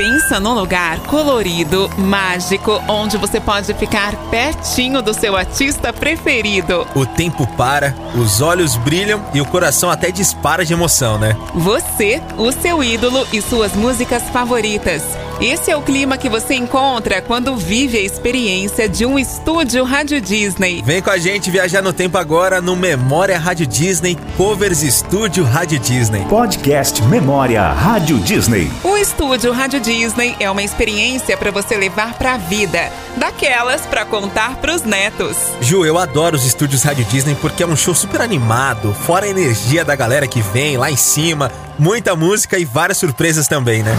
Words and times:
Pensa 0.00 0.40
num 0.40 0.54
lugar 0.54 0.98
colorido, 1.00 1.86
mágico, 1.98 2.82
onde 2.88 3.18
você 3.18 3.38
pode 3.38 3.74
ficar 3.74 4.16
pertinho 4.30 5.02
do 5.02 5.12
seu 5.12 5.36
artista 5.36 5.92
preferido. 5.92 6.86
O 6.94 7.04
tempo 7.04 7.46
para, 7.48 7.94
os 8.14 8.40
olhos 8.40 8.76
brilham 8.76 9.22
e 9.34 9.42
o 9.42 9.44
coração 9.44 9.90
até 9.90 10.10
dispara 10.10 10.64
de 10.64 10.72
emoção, 10.72 11.18
né? 11.18 11.36
Você, 11.54 12.22
o 12.38 12.50
seu 12.50 12.82
ídolo 12.82 13.26
e 13.30 13.42
suas 13.42 13.74
músicas 13.74 14.22
favoritas. 14.30 15.02
Esse 15.40 15.70
é 15.70 15.76
o 15.76 15.80
clima 15.80 16.18
que 16.18 16.28
você 16.28 16.52
encontra 16.52 17.22
quando 17.22 17.56
vive 17.56 17.96
a 17.96 18.02
experiência 18.02 18.86
de 18.86 19.06
um 19.06 19.18
estúdio 19.18 19.84
Rádio 19.84 20.20
Disney. 20.20 20.82
Vem 20.84 21.00
com 21.00 21.08
a 21.08 21.16
gente 21.16 21.50
viajar 21.50 21.80
no 21.80 21.94
tempo 21.94 22.18
agora 22.18 22.60
no 22.60 22.76
Memória 22.76 23.38
Rádio 23.38 23.66
Disney 23.66 24.18
Covers 24.36 24.82
Estúdio 24.82 25.42
Rádio 25.42 25.78
Disney. 25.78 26.26
Podcast 26.28 27.02
Memória 27.04 27.62
Rádio 27.72 28.18
Disney. 28.18 28.70
O 28.84 28.98
estúdio 28.98 29.50
Rádio 29.50 29.80
Disney 29.80 30.36
é 30.38 30.50
uma 30.50 30.62
experiência 30.62 31.38
para 31.38 31.50
você 31.50 31.74
levar 31.74 32.18
para 32.18 32.34
a 32.34 32.36
vida, 32.36 32.92
daquelas 33.16 33.86
para 33.86 34.04
contar 34.04 34.56
para 34.56 34.74
os 34.74 34.82
netos. 34.82 35.38
Ju, 35.62 35.86
eu 35.86 35.96
adoro 35.96 36.36
os 36.36 36.44
estúdios 36.44 36.82
Rádio 36.82 37.06
Disney 37.06 37.34
porque 37.40 37.62
é 37.62 37.66
um 37.66 37.76
show 37.76 37.94
super 37.94 38.20
animado, 38.20 38.92
fora 38.92 39.24
a 39.24 39.30
energia 39.30 39.86
da 39.86 39.96
galera 39.96 40.28
que 40.28 40.42
vem 40.42 40.76
lá 40.76 40.90
em 40.90 40.98
cima, 40.98 41.50
muita 41.78 42.14
música 42.14 42.58
e 42.58 42.66
várias 42.66 42.98
surpresas 42.98 43.48
também, 43.48 43.82
né? 43.82 43.96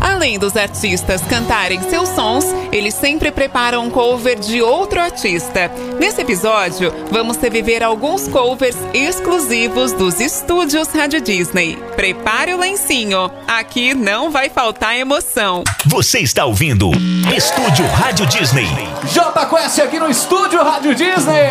Além 0.00 0.38
dos 0.38 0.56
artistas 0.56 1.20
cantarem 1.22 1.80
seus 1.82 2.08
sons, 2.10 2.44
eles 2.72 2.94
sempre 2.94 3.30
preparam 3.30 3.84
um 3.84 3.90
cover 3.90 4.38
de 4.38 4.62
outro 4.62 5.00
artista. 5.00 5.70
Nesse 5.98 6.22
episódio, 6.22 6.92
vamos 7.10 7.36
reviver 7.36 7.82
alguns 7.82 8.26
covers 8.26 8.76
exclusivos 8.94 9.92
dos 9.92 10.18
estúdios 10.20 10.88
Rádio 10.88 11.20
Disney. 11.20 11.76
Prepare 11.96 12.54
o 12.54 12.58
lencinho, 12.58 13.30
aqui 13.46 13.92
não 13.92 14.30
vai 14.30 14.48
faltar 14.48 14.96
emoção. 14.96 15.62
Você 15.86 16.20
está 16.20 16.46
ouvindo 16.46 16.90
Estúdio 17.36 17.86
Rádio 17.88 18.26
Disney. 18.26 18.68
J 19.12 19.46
Quest 19.46 19.78
aqui 19.80 19.98
no 19.98 20.08
Estúdio 20.08 20.62
Rádio 20.62 20.94
Disney. 20.94 21.50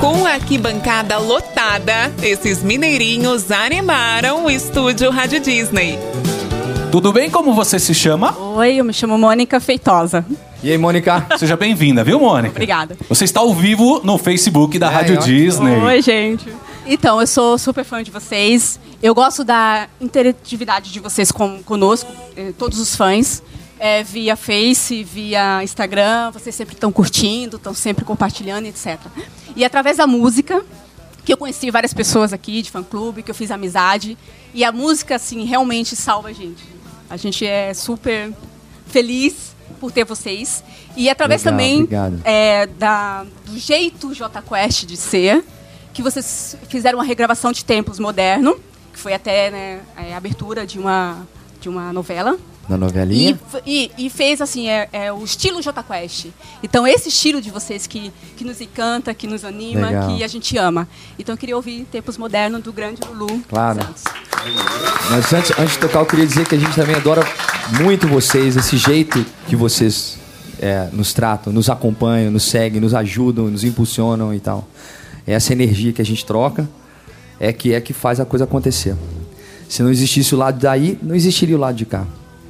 Com 0.00 0.26
a 0.26 0.34
arquibancada 0.34 1.18
lotada, 1.18 2.12
esses 2.22 2.62
mineirinhos 2.62 3.50
animaram 3.50 4.44
o 4.44 4.50
estúdio 4.50 5.10
Rádio 5.10 5.40
Disney. 5.40 5.98
Tudo 6.96 7.12
bem? 7.12 7.28
Como 7.30 7.52
você 7.52 7.78
se 7.78 7.92
chama? 7.92 8.34
Oi, 8.38 8.76
eu 8.76 8.84
me 8.84 8.90
chamo 8.90 9.18
Mônica 9.18 9.60
Feitosa. 9.60 10.24
E 10.62 10.70
aí, 10.70 10.78
Mônica? 10.78 11.26
Seja 11.36 11.54
bem-vinda, 11.54 12.02
viu, 12.02 12.18
Mônica? 12.18 12.52
Obrigada. 12.54 12.96
Você 13.06 13.24
está 13.24 13.40
ao 13.40 13.52
vivo 13.52 14.00
no 14.02 14.16
Facebook 14.16 14.78
da 14.78 14.86
É, 14.90 14.94
Rádio 14.94 15.18
ó. 15.18 15.20
Disney. 15.20 15.76
Oi, 15.76 16.00
gente. 16.00 16.48
Então, 16.86 17.20
eu 17.20 17.26
sou 17.26 17.58
super 17.58 17.84
fã 17.84 18.02
de 18.02 18.10
vocês. 18.10 18.80
Eu 19.02 19.14
gosto 19.14 19.44
da 19.44 19.88
interatividade 20.00 20.90
de 20.90 20.98
vocês 20.98 21.30
com, 21.30 21.62
conosco, 21.64 22.10
eh, 22.34 22.54
todos 22.58 22.78
os 22.78 22.96
fãs. 22.96 23.42
eh, 23.78 24.02
via 24.02 24.34
Face, 24.34 25.04
via 25.04 25.62
Instagram, 25.62 26.30
vocês 26.30 26.54
sempre 26.54 26.76
estão 26.76 26.90
curtindo, 26.90 27.58
estão 27.58 27.74
sempre 27.74 28.06
compartilhando, 28.06 28.64
etc. 28.64 28.98
E 29.54 29.66
através 29.66 29.98
da 29.98 30.06
música, 30.06 30.64
que 31.26 31.30
eu 31.34 31.36
conheci 31.36 31.70
várias 31.70 31.92
pessoas 31.92 32.32
aqui 32.32 32.62
de 32.62 32.70
fã-clube, 32.70 33.22
que 33.22 33.30
eu 33.30 33.34
fiz 33.34 33.50
amizade. 33.50 34.16
E 34.54 34.64
a 34.64 34.72
música, 34.72 35.16
assim, 35.16 35.44
realmente 35.44 35.94
salva 35.94 36.28
a 36.28 36.32
gente. 36.32 36.74
A 37.08 37.16
gente 37.16 37.46
é 37.46 37.72
super 37.74 38.32
feliz 38.86 39.54
por 39.80 39.92
ter 39.92 40.04
vocês. 40.04 40.62
E 40.96 41.10
através 41.10 41.44
Legal, 41.44 41.52
também 41.52 41.88
é, 42.24 42.66
da, 42.66 43.24
do 43.44 43.58
jeito 43.58 44.14
J 44.14 44.42
Quest 44.42 44.84
de 44.86 44.96
ser, 44.96 45.44
que 45.92 46.02
vocês 46.02 46.56
fizeram 46.68 46.98
uma 46.98 47.04
regravação 47.04 47.52
de 47.52 47.64
Tempos 47.64 47.98
Moderno, 47.98 48.58
que 48.92 48.98
foi 48.98 49.12
até 49.12 49.50
né, 49.50 49.80
a 49.96 50.16
abertura 50.16 50.66
de 50.66 50.78
uma, 50.78 51.26
de 51.60 51.68
uma 51.68 51.92
novela. 51.92 52.38
Na 52.68 52.76
novelinha. 52.76 53.38
E, 53.64 53.90
e, 53.96 54.06
e 54.06 54.10
fez 54.10 54.40
assim, 54.40 54.68
é, 54.68 54.88
é 54.92 55.12
o 55.12 55.22
estilo 55.22 55.62
J 55.62 55.82
Quest. 55.82 56.26
Então, 56.62 56.86
esse 56.86 57.08
estilo 57.08 57.40
de 57.40 57.50
vocês 57.50 57.86
que, 57.86 58.12
que 58.36 58.44
nos 58.44 58.60
encanta, 58.60 59.14
que 59.14 59.26
nos 59.26 59.44
anima, 59.44 59.88
Legal. 59.88 60.16
que 60.16 60.24
a 60.24 60.28
gente 60.28 60.56
ama. 60.58 60.88
Então, 61.18 61.34
eu 61.34 61.38
queria 61.38 61.56
ouvir 61.56 61.84
Tempos 61.84 62.18
Modernos 62.18 62.62
do 62.62 62.72
grande 62.72 63.00
Lulu. 63.08 63.40
Claro. 63.48 63.80
Santos. 63.82 64.04
Mas 65.10 65.32
antes, 65.32 65.58
antes 65.58 65.72
de 65.74 65.78
tocar, 65.78 66.00
eu 66.00 66.06
queria 66.06 66.26
dizer 66.26 66.46
que 66.46 66.54
a 66.54 66.58
gente 66.58 66.74
também 66.74 66.96
adora 66.96 67.22
muito 67.80 68.06
vocês, 68.06 68.56
esse 68.56 68.76
jeito 68.76 69.24
que 69.46 69.56
vocês 69.56 70.18
é, 70.60 70.88
nos 70.92 71.12
tratam, 71.12 71.52
nos 71.52 71.68
acompanham, 71.68 72.30
nos 72.30 72.44
seguem, 72.44 72.80
nos 72.80 72.94
ajudam, 72.94 73.46
nos 73.48 73.64
impulsionam 73.64 74.34
e 74.34 74.40
tal. 74.40 74.68
Essa 75.26 75.52
energia 75.52 75.92
que 75.92 76.00
a 76.00 76.04
gente 76.04 76.24
troca 76.24 76.68
é 77.40 77.52
que 77.52 77.74
é 77.74 77.80
que 77.80 77.92
faz 77.92 78.20
a 78.20 78.24
coisa 78.24 78.44
acontecer. 78.44 78.96
Se 79.68 79.82
não 79.82 79.90
existisse 79.90 80.34
o 80.34 80.38
lado 80.38 80.60
daí, 80.60 80.98
não 81.02 81.14
existiria 81.14 81.56
o 81.56 81.60
lado 81.60 81.74
de 81.74 81.84
cá. 81.84 82.06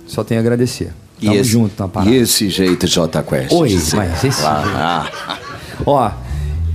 Só 0.06 0.22
tenho 0.25 0.41
a 0.41 0.43
agradecer. 0.43 0.93
E 1.21 1.27
Tamo 1.27 1.39
esse, 1.39 1.50
junto 1.50 1.83
na 1.83 1.89
parada. 1.89 2.11
e 2.11 2.19
esse 2.19 2.49
jeito 2.50 2.87
J 2.87 3.22
Quest? 3.22 3.53
Oi, 3.53 3.78
mas 3.94 4.25
esse 4.25 4.44
Ah, 4.44 5.39
Ó, 5.84 6.11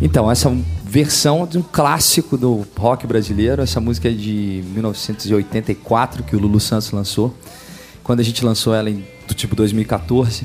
então, 0.02 0.30
essa 0.30 0.52
versão 0.84 1.46
de 1.46 1.58
um 1.58 1.62
clássico 1.62 2.38
do 2.38 2.66
rock 2.78 3.08
brasileiro, 3.08 3.62
essa 3.62 3.80
música 3.80 4.10
é 4.10 4.12
de 4.12 4.64
1984 4.74 6.24
que 6.24 6.36
o 6.36 6.40
Lulu 6.40 6.60
Santos 6.60 6.92
lançou. 6.92 7.34
Quando 8.04 8.20
a 8.20 8.24
gente 8.24 8.44
lançou 8.44 8.74
ela 8.74 8.90
em 8.90 9.06
do 9.28 9.34
tipo 9.34 9.56
2014, 9.56 10.44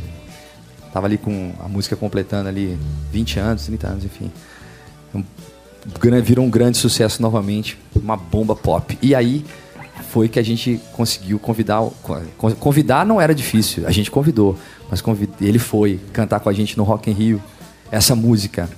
tava 0.93 1.07
ali 1.07 1.19
com 1.19 1.53
a 1.59 1.69
música 1.69 1.97
completando 1.97 2.49
ali 2.49 2.79
20 3.11 3.39
anos, 3.41 3.67
30 3.67 3.87
anos, 3.89 4.05
enfim. 4.05 4.31
Um 5.15 5.25
virou 6.23 6.45
um 6.45 6.51
grande 6.51 6.77
sucesso 6.79 7.23
novamente, 7.23 7.79
uma 7.95 8.17
bomba 8.17 8.55
pop. 8.55 8.99
E 9.01 9.15
aí 9.15 9.45
foi 10.11 10.29
que 10.29 10.39
a 10.39 10.43
gente 10.43 10.81
conseguiu 10.93 11.39
convidar. 11.39 11.83
Convidar 12.59 13.05
não 13.07 13.21
era 13.21 13.35
difícil, 13.35 13.87
a 13.87 13.91
gente 13.91 14.11
convidou, 14.11 14.57
mas 14.91 15.01
convid- 15.01 15.31
ele 15.41 15.59
foi 15.59 16.01
cantar 16.13 16.41
com 16.41 16.49
a 16.49 16.53
gente 16.53 16.77
no 16.77 16.85
Rock 16.85 17.11
in 17.11 17.15
Rio 17.15 17.43
essa 17.91 18.15
música. 18.15 18.69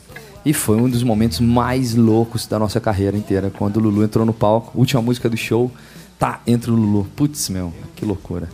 E 0.45 0.53
foi 0.53 0.77
um 0.77 0.89
dos 0.89 1.03
momentos 1.03 1.41
mais 1.41 1.95
loucos 1.95 2.47
da 2.47 2.59
nossa 2.59 2.81
carreira 2.81 3.17
inteira, 3.17 3.51
quando 3.57 3.77
o 3.77 3.81
Lulu 3.81 4.03
entrou 4.05 4.25
no 4.25 4.33
palco, 4.33 4.73
última 4.79 5.03
música 5.03 5.29
do 5.29 5.37
show, 5.37 5.71
tá, 6.19 6.41
entra 6.47 6.73
o 6.73 6.75
Lulu. 6.75 7.07
Putz, 7.17 7.49
meu, 7.51 7.73
que 7.97 8.05
loucura. 8.05 8.49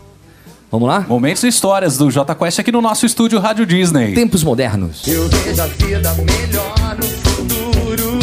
Vamos 0.73 0.89
lá? 0.89 1.05
Momentos 1.09 1.45
e 1.45 1.49
histórias 1.49 1.97
do 1.97 2.11
J 2.11 2.35
Quest 2.35 2.59
aqui 2.59 2.73
no 2.73 2.81
nosso 2.81 3.07
estúdio 3.07 3.39
Rádio 3.39 3.65
Disney. 3.65 4.13
Tempos 4.13 4.43
modernos. 4.43 5.07
Eu 5.07 5.29
vejo 5.29 5.63
a 5.63 5.67
vida 5.67 6.13
melhor 6.15 6.97
no 6.99 7.05
futuro. 7.07 8.19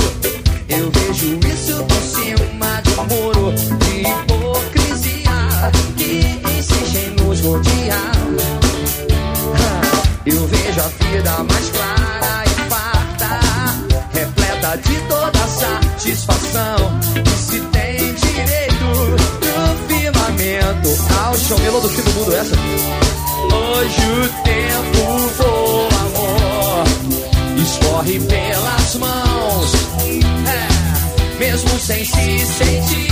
Eu 0.68 0.91
vejo 0.91 1.40
isso 1.47 1.81
por 1.85 2.01
cima 2.01 2.81
de 2.81 2.90
um 3.00 3.06
muro 3.24 3.31
Eu 10.81 10.90
vejo 10.90 10.97
a 11.03 11.09
vida 11.12 11.44
mais 11.44 11.69
clara 11.69 12.44
e 12.46 12.69
farta, 12.69 13.40
repleta 14.14 14.78
de 14.78 14.96
toda 15.02 15.47
satisfação 15.47 17.00
que 17.24 17.30
se 17.30 17.59
tem 17.59 18.14
direito 18.16 18.86
no 18.86 19.88
firmamento. 19.88 20.90
Ao 21.24 21.36
show 21.36 21.59
melô 21.59 21.80
do 21.81 21.90
fim 21.90 22.02
do 22.02 22.12
mundo, 22.14 22.36
essa. 22.36 22.56
Hoje 23.53 24.02
o 24.12 24.28
tempo 24.44 25.02
voa, 25.38 25.90
amor, 26.02 26.84
escorre 27.63 28.19
pelas 28.19 28.96
mãos, 28.96 29.74
é, 30.48 31.38
mesmo 31.38 31.80
sem 31.80 32.03
se 32.06 32.46
sentir. 32.46 33.12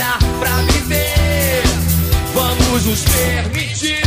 Há 0.00 0.18
pra 0.38 0.56
viver. 0.72 1.62
Vamos 2.34 2.84
nos 2.86 3.02
permitir. 3.02 4.02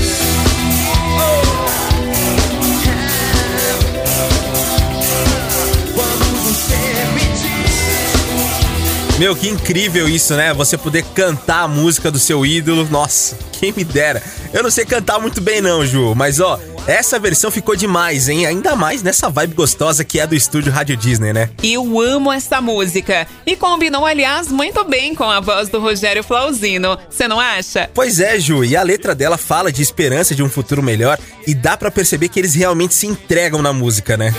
Vamos 5.95 6.45
nos 6.45 6.57
permitir. 6.63 7.47
Meu, 9.19 9.35
que 9.35 9.49
incrível 9.49 10.07
isso, 10.07 10.35
né? 10.35 10.53
Você 10.53 10.77
poder 10.77 11.03
cantar 11.15 11.63
a 11.63 11.67
música 11.67 12.11
do 12.11 12.19
seu 12.19 12.45
ídolo. 12.45 12.87
Nossa, 12.89 13.37
quem 13.53 13.71
me 13.71 13.83
dera. 13.83 14.21
Eu 14.53 14.63
não 14.63 14.71
sei 14.71 14.85
cantar 14.85 15.19
muito 15.19 15.41
bem 15.41 15.61
não, 15.61 15.85
Ju, 15.85 16.13
mas 16.15 16.39
ó, 16.39 16.59
essa 16.87 17.19
versão 17.19 17.51
ficou 17.51 17.75
demais, 17.75 18.29
hein? 18.29 18.45
Ainda 18.45 18.75
mais 18.75 19.03
nessa 19.03 19.29
vibe 19.29 19.55
gostosa 19.55 20.05
que 20.05 20.19
é 20.19 20.25
do 20.25 20.33
estúdio 20.33 20.71
Rádio 20.71 20.95
Disney, 20.95 21.33
né? 21.33 21.49
Eu 21.61 21.99
amo 21.99 22.31
essa 22.31 22.61
música. 22.61 23.27
E 23.45 23.55
combinou, 23.55 24.05
aliás, 24.05 24.47
muito 24.47 24.83
bem 24.85 25.13
com 25.13 25.25
a 25.25 25.41
voz 25.41 25.67
do 25.67 25.79
Rogério 25.79 26.23
Flauzino. 26.23 26.97
Você 27.09 27.27
não 27.27 27.39
acha? 27.39 27.89
Pois 27.93 28.19
é, 28.19 28.39
Ju, 28.39 28.63
e 28.63 28.75
a 28.75 28.83
letra 28.83 29.13
dela 29.13 29.37
fala 29.37 29.71
de 29.71 29.81
esperança 29.81 30.33
de 30.33 30.41
um 30.41 30.49
futuro 30.49 30.81
melhor 30.81 31.19
e 31.45 31.53
dá 31.53 31.75
pra 31.75 31.91
perceber 31.91 32.29
que 32.29 32.39
eles 32.39 32.55
realmente 32.55 32.93
se 32.93 33.05
entregam 33.05 33.61
na 33.61 33.73
música, 33.73 34.15
né? 34.15 34.33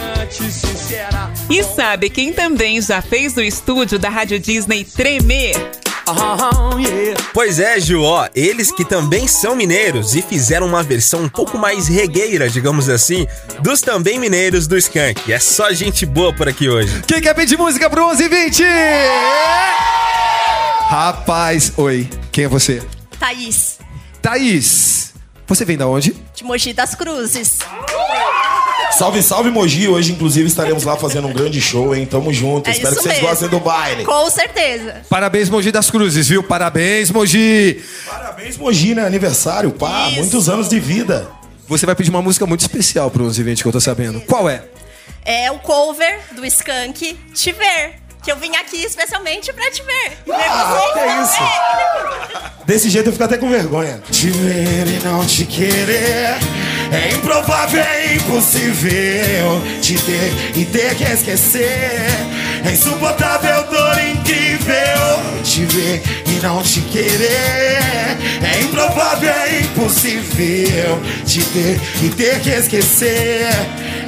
E 1.51 1.63
sabe 1.63 2.09
quem 2.09 2.33
também 2.33 2.81
já 2.81 3.03
fez 3.03 3.37
o 3.37 3.43
estúdio 3.43 3.99
da 3.99 4.09
Rádio 4.09 4.39
Disney 4.39 4.85
tremer? 4.85 5.88
Oh, 6.11 6.79
yeah. 6.79 7.21
Pois 7.35 7.59
é, 7.59 7.79
Ju, 7.79 8.03
ó, 8.03 8.29
eles 8.35 8.73
que 8.73 8.85
também 8.85 9.29
são 9.29 9.55
mineiros 9.55 10.15
e 10.15 10.23
fizeram 10.23 10.67
uma 10.67 10.83
versão 10.83 11.21
um 11.23 11.29
pouco 11.29 11.59
mais 11.59 11.87
regueira, 11.87 12.49
digamos 12.49 12.89
assim, 12.89 13.27
dos 13.61 13.81
também 13.81 14.19
mineiros 14.19 14.67
do 14.67 14.77
Skank. 14.77 15.31
É 15.33 15.39
só 15.39 15.73
gente 15.73 16.07
boa 16.07 16.33
por 16.33 16.49
aqui 16.49 16.69
hoje. 16.69 17.03
Quem 17.07 17.21
quer 17.21 17.35
pedir 17.35 17.59
música 17.59 17.91
pro 17.91 18.07
1120? 18.07 18.65
Rapaz, 20.89 21.73
oi. 21.77 22.09
Quem 22.33 22.45
é 22.45 22.49
você? 22.49 22.83
Thaís, 23.21 23.79
Thaís. 24.23 25.13
Você 25.47 25.65
vem 25.65 25.77
da 25.77 25.87
onde? 25.87 26.15
de 26.35 26.45
Mogi 26.45 26.73
das 26.73 26.95
Cruzes. 26.95 27.59
Salve, 28.93 29.23
salve 29.23 29.51
Mogi. 29.51 29.87
Hoje, 29.89 30.13
inclusive, 30.13 30.49
estaremos 30.49 30.83
lá 30.85 30.97
fazendo 30.97 31.29
um 31.29 31.33
grande 31.33 31.61
show, 31.61 31.95
hein? 31.95 32.05
Tamo 32.07 32.33
junto. 32.33 32.69
É 32.69 32.73
Espero 32.73 32.97
que 32.97 33.03
vocês 33.03 33.15
mesmo. 33.15 33.29
gostem 33.29 33.49
do 33.49 33.61
baile. 33.61 34.05
Com 34.05 34.31
certeza. 34.31 35.03
Parabéns, 35.09 35.49
Mogi 35.49 35.71
das 35.71 35.91
Cruzes, 35.91 36.29
viu? 36.29 36.43
Parabéns, 36.43 37.11
Mogi. 37.11 37.83
Parabéns, 38.07 38.57
Mogi, 38.57 38.95
né? 38.95 39.07
Aniversário, 39.07 39.71
pá. 39.71 40.09
Isso. 40.09 40.19
Muitos 40.19 40.49
anos 40.49 40.69
de 40.69 40.81
vida. 40.81 41.29
Você 41.69 41.85
vai 41.87 41.95
pedir 41.95 42.11
uma 42.11 42.23
música 42.23 42.47
muito 42.47 42.61
especial 42.61 43.11
pro 43.11 43.23
1120 43.25 43.63
que 43.63 43.69
eu 43.69 43.73
tô 43.73 43.81
sabendo. 43.81 44.21
Qual 44.23 44.49
é? 44.49 44.63
É 45.25 45.51
o 45.51 45.59
cover 45.59 46.19
do 46.35 46.45
Skank 46.47 47.19
Te 47.35 47.53
Ver. 47.53 47.95
Que 48.25 48.33
eu 48.33 48.37
vim 48.37 48.55
aqui 48.57 48.83
especialmente 48.85 49.53
pra 49.53 49.71
te 49.71 49.83
ver. 49.83 50.19
E 50.27 50.31
ver 50.31 50.35
Ah, 50.51 50.81
que 50.93 50.99
também. 50.99 51.23
isso? 51.23 52.65
Desse 52.67 52.91
jeito 52.91 53.09
eu 53.09 53.13
fico 53.13 53.25
até 53.25 53.37
com 53.39 53.49
vergonha. 53.49 54.03
Te 54.11 54.29
ver 54.29 54.87
e 54.89 55.05
não 55.05 55.25
te 55.25 55.45
querer. 55.47 56.37
É 56.91 57.15
improvável, 57.15 57.81
é 57.81 58.15
impossível 58.15 59.63
te 59.83 59.95
ter 59.99 60.33
e 60.57 60.65
ter 60.65 60.95
que 60.95 61.05
esquecer. 61.05 62.07
É 62.65 62.73
insuportável, 62.73 63.65
dor 63.65 63.99
incrível 64.01 65.39
te 65.43 65.65
ver 65.65 66.03
e 66.27 66.41
não 66.43 66.63
te 66.63 66.81
querer. 66.81 67.79
É 68.43 68.61
improvável, 68.63 69.31
é 69.31 69.61
impossível 69.61 71.01
te 71.25 71.43
ter 71.45 71.81
e 72.03 72.09
ter 72.11 72.41
que 72.41 72.51
esquecer. 72.51 73.49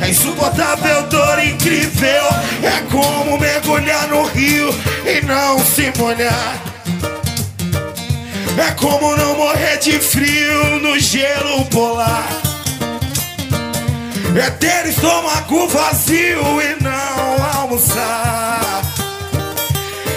É 0.03 0.09
insuportável, 0.09 1.03
dor 1.09 1.39
incrível. 1.45 2.25
É 2.63 2.83
como 2.91 3.39
mergulhar 3.39 4.09
no 4.09 4.25
rio 4.25 4.69
e 5.07 5.25
não 5.25 5.59
se 5.59 5.93
molhar. 5.99 6.63
É 8.59 8.73
como 8.73 9.17
não 9.17 9.37
morrer 9.37 9.79
de 9.79 9.93
frio 9.99 10.81
no 10.81 10.99
gelo 10.99 11.65
polar. 11.67 12.20
É 14.41 14.49
ter 14.49 14.87
estômago 14.89 15.69
vazio 15.69 16.63
e 16.63 16.83
não 16.83 17.61
almoçar. 17.61 18.81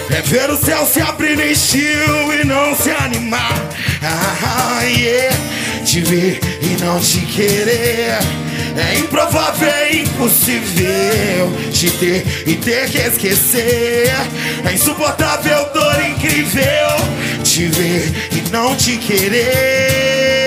É 0.08 0.22
ver 0.22 0.48
o 0.48 0.56
céu 0.56 0.86
se 0.86 1.02
abrir 1.02 1.36
no 1.36 1.42
estilo 1.42 2.32
e 2.32 2.42
não 2.42 2.74
se 2.74 2.90
animar. 2.90 3.52
Ah, 4.02 4.82
yeah. 4.84 5.36
Te 5.84 6.00
ver 6.00 6.40
e 6.62 6.82
não 6.82 6.98
te 7.00 7.20
querer. 7.20 8.16
É 8.76 8.98
improvável, 8.98 9.68
é 9.68 9.94
impossível 9.96 11.52
te 11.70 11.90
ter 11.90 12.24
e 12.46 12.56
ter 12.56 12.88
que 12.88 12.98
esquecer. 12.98 14.10
É 14.66 14.72
insuportável, 14.72 15.68
dor 15.74 16.02
incrível 16.02 16.64
te 17.44 17.66
ver 17.66 18.10
e 18.32 18.50
não 18.50 18.74
te 18.74 18.96
querer. 18.96 20.43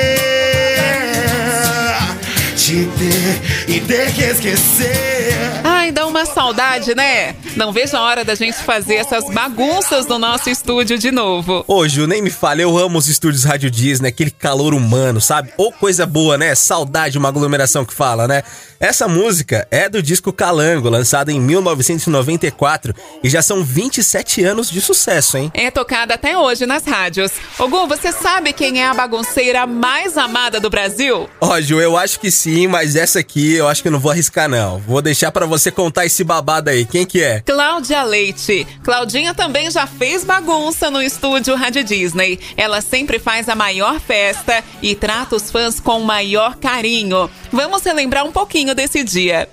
Te 2.68 2.86
ter 2.98 3.74
e 3.76 3.80
ter 3.80 4.14
que 4.14 4.22
esquecer. 4.22 5.34
Ai, 5.64 5.90
dá 5.90 6.06
uma 6.06 6.26
saudade, 6.26 6.94
né? 6.94 7.34
Não 7.56 7.72
vejo 7.72 7.96
a 7.96 8.02
hora 8.02 8.26
da 8.26 8.36
gente 8.36 8.58
fazer 8.58 8.96
essas 8.96 9.24
bagunças 9.34 10.06
no 10.06 10.20
nosso 10.20 10.50
estúdio 10.50 10.98
de 10.98 11.10
novo. 11.10 11.64
Ô, 11.66 11.88
Ju, 11.88 12.06
nem 12.06 12.22
me 12.22 12.30
fale, 12.30 12.62
eu 12.62 12.78
amo 12.78 12.98
os 12.98 13.08
estúdios 13.08 13.46
Rádio 13.46 13.72
Disney, 13.72 14.10
aquele 14.10 14.32
calor 14.32 14.74
humano, 14.74 15.22
sabe? 15.22 15.50
Ou 15.56 15.72
coisa 15.72 16.06
boa, 16.06 16.38
né? 16.38 16.54
Saudade, 16.56 17.18
uma 17.18 17.30
aglomeração 17.30 17.86
que 17.86 17.94
fala, 17.94 18.28
né? 18.28 18.44
Essa 18.80 19.08
música 19.08 19.66
é 19.72 19.88
do 19.88 20.04
disco 20.04 20.34
Calango, 20.34 20.90
lançado 20.90 21.30
em 21.30 21.40
1994, 21.40 22.94
e 23.24 23.30
já 23.30 23.42
são 23.42 23.64
27 23.64 24.44
anos 24.44 24.70
de 24.70 24.82
sucesso, 24.82 25.38
hein? 25.38 25.52
É 25.54 25.72
tocada 25.72 26.14
até 26.14 26.38
hoje 26.38 26.66
nas 26.66 26.86
rádios. 26.86 27.32
Ogum, 27.58 27.88
você 27.88 28.12
sabe 28.12 28.52
quem 28.54 28.82
é 28.82 28.88
a 28.88 28.94
bagunceira 28.94 29.66
mais 29.66 30.18
amada 30.18 30.60
do 30.60 30.70
Brasil? 30.70 31.30
Ó, 31.42 31.60
Ju, 31.62 31.80
eu 31.80 31.98
acho 31.98 32.20
que 32.20 32.30
sim, 32.30 32.57
mas 32.66 32.96
essa 32.96 33.20
aqui 33.20 33.56
eu 33.56 33.68
acho 33.68 33.84
que 33.84 33.90
não 33.90 34.00
vou 34.00 34.10
arriscar, 34.10 34.48
não. 34.48 34.80
Vou 34.80 35.02
deixar 35.02 35.34
pra 35.34 35.46
você 35.46 35.70
contar 35.70 36.06
esse 36.06 36.24
babado 36.24 36.70
aí. 36.70 36.86
Quem 36.86 37.06
que 37.06 37.22
é? 37.22 37.42
Cláudia 37.42 38.02
Leite. 38.04 38.66
Claudinha 38.82 39.34
também 39.34 39.70
já 39.70 39.86
fez 39.86 40.24
bagunça 40.24 40.90
no 40.90 41.02
estúdio 41.02 41.56
Rádio 41.56 41.84
Disney. 41.84 42.40
Ela 42.56 42.80
sempre 42.80 43.20
faz 43.20 43.50
a 43.50 43.56
maior 43.56 44.00
festa 44.00 44.64
e 44.82 44.96
trata 44.96 45.36
os 45.36 45.52
fãs 45.52 45.82
com 45.82 46.00
o 46.00 46.06
maior 46.06 46.56
carinho. 46.56 47.30
Vamos 47.52 47.84
relembrar 47.84 48.26
um 48.26 48.32
pouquinho 48.32 48.74
desse 48.74 49.04
dia. 49.04 49.50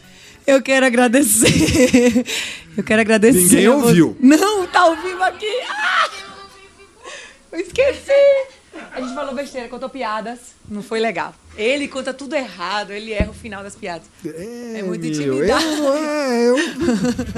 Eu 0.47 0.63
quero 0.63 0.87
agradecer. 0.87 2.25
Eu 2.77 2.85
quero 2.85 3.01
agradecer. 3.01 3.39
Ninguém 3.39 3.69
ouviu. 3.69 4.17
Não, 4.21 4.67
tá 4.67 4.81
ao 4.81 4.97
vivo 4.97 5.23
aqui. 5.23 5.47
Ah! 5.69 6.09
Eu 7.53 7.61
esqueci. 7.61 8.54
A 8.93 9.01
gente 9.01 9.15
falou 9.15 9.35
besteira, 9.35 9.69
contou 9.69 9.89
piadas. 9.89 10.39
Não 10.69 10.83
foi 10.83 10.99
legal. 11.01 11.35
Ele 11.57 11.87
conta 11.89 12.13
tudo 12.15 12.35
errado, 12.35 12.91
ele 12.93 13.13
erra 13.13 13.31
o 13.31 13.35
final 13.35 13.63
das 13.63 13.77
piadas. 13.77 14.07
É, 14.25 14.83
muito 14.83 15.03
Meu, 15.03 15.11
intimidade. 15.11 15.65
eu, 15.65 15.95
é, 15.95 16.49
eu, 16.49 16.57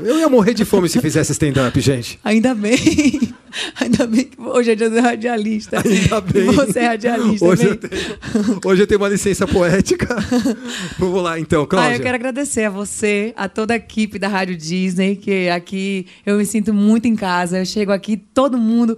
eu 0.07 0.19
ia 0.19 0.29
morrer 0.29 0.55
de 0.55 0.65
fome 0.65 0.89
se 0.89 1.01
fizesse 1.01 1.33
stand-up, 1.33 1.79
gente. 1.81 2.19
Ainda 2.25 2.55
bem. 2.55 2.79
Ainda 3.81 4.07
bem 4.07 4.25
que 4.25 4.41
hoje 4.41 4.71
é 4.73 4.75
dia 4.75 4.89
do 4.91 5.01
radialista. 5.01 5.83
Ainda 5.85 6.21
bem. 6.21 6.45
Você 6.47 6.79
é 6.79 6.87
radialista, 6.89 7.45
Hoje 7.47 7.65
eu, 7.67 7.77
tenho, 7.77 8.61
hoje 8.65 8.83
eu 8.83 8.87
tenho 8.87 9.01
uma 9.01 9.09
licença 9.09 9.47
poética. 9.47 10.17
Vamos 10.99 11.23
lá, 11.23 11.39
então, 11.41 11.63
Ah, 11.63 11.67
Cláudia. 11.67 11.97
eu 11.97 12.01
quero 12.03 12.15
agradecer 12.15 12.65
a 12.65 12.71
você, 12.71 13.33
a 13.37 13.49
toda 13.49 13.75
a 13.75 13.77
equipe 13.77 14.19
da 14.19 14.29
Rádio 14.29 14.57
Disney, 14.57 15.17
que 15.17 15.49
aqui 15.49 16.07
eu 16.25 16.37
me 16.37 16.45
sinto 16.47 16.73
muito 16.73 17.07
em 17.07 17.17
casa. 17.17 17.59
Eu 17.59 17.67
chego 17.67 17.93
aqui, 17.93 18.17
todo 18.17 18.59
mundo 18.59 18.97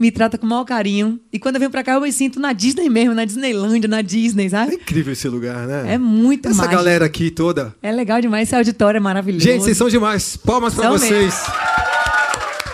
me 0.00 0.10
trata 0.10 0.38
com 0.38 0.46
o 0.46 0.48
maior 0.48 0.64
carinho. 0.64 1.20
E 1.30 1.38
quando 1.38 1.56
eu 1.56 1.60
venho 1.60 1.70
pra 1.70 1.84
cá, 1.84 1.92
eu 1.92 2.00
me 2.00 2.10
sinto 2.10 2.40
na 2.40 2.54
Disney 2.54 2.88
mesmo, 2.88 3.14
na 3.14 3.26
Disneylândia, 3.26 3.86
na 3.86 4.00
Disney, 4.00 4.48
sabe? 4.48 4.74
Incrível 4.76 5.12
esse 5.12 5.28
lugar, 5.28 5.66
né? 5.66 5.92
É 5.94 5.98
muito 5.98 6.48
Essa 6.48 6.56
mágico. 6.56 6.74
galera 6.74 7.04
aqui 7.04 7.30
toda. 7.30 7.74
É 7.82 7.92
legal 7.92 8.18
demais, 8.20 8.48
esse 8.48 8.56
auditório 8.56 8.96
é 8.96 9.00
maravilhoso. 9.00 9.44
Gente, 9.44 9.62
vocês 9.62 9.76
são 9.76 9.90
demais. 9.90 10.36
Palmas 10.38 10.72
pra 10.74 10.84
São 10.84 10.92
vocês. 10.92 11.34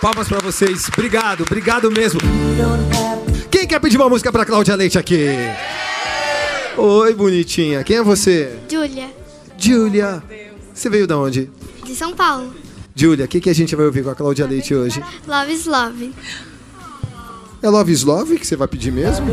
Palmas 0.01 0.27
pra 0.29 0.39
vocês. 0.39 0.87
Obrigado, 0.93 1.41
obrigado 1.43 1.91
mesmo. 1.91 2.19
Quem 3.51 3.67
quer 3.67 3.79
pedir 3.81 3.97
uma 3.97 4.07
música 4.09 4.31
pra 4.31 4.45
Cláudia 4.45 4.75
Leite 4.75 4.97
aqui? 4.97 5.25
Oi, 6.77 7.13
bonitinha. 7.13 7.83
Quem 7.83 7.97
é 7.97 8.03
você? 8.03 8.57
Júlia, 8.71 9.09
Júlia. 9.57 10.23
Você 10.73 10.89
veio 10.89 11.05
da 11.07 11.17
onde? 11.17 11.49
de 11.83 11.95
São 11.95 12.13
Paulo. 12.13 12.53
Júlia, 12.95 13.25
o 13.25 13.27
que, 13.27 13.39
que 13.41 13.49
a 13.49 13.53
gente 13.53 13.75
vai 13.75 13.85
ouvir 13.85 14.03
com 14.03 14.09
a 14.09 14.15
Cláudia 14.15 14.45
Leite 14.45 14.73
hoje? 14.75 15.01
Love 15.27 15.53
is 15.53 15.65
Love. 15.65 16.13
É 17.61 17.69
Love 17.69 17.91
is 17.91 18.03
Love 18.03 18.37
que 18.37 18.45
você 18.45 18.55
vai 18.55 18.67
pedir 18.67 18.91
mesmo? 18.91 19.25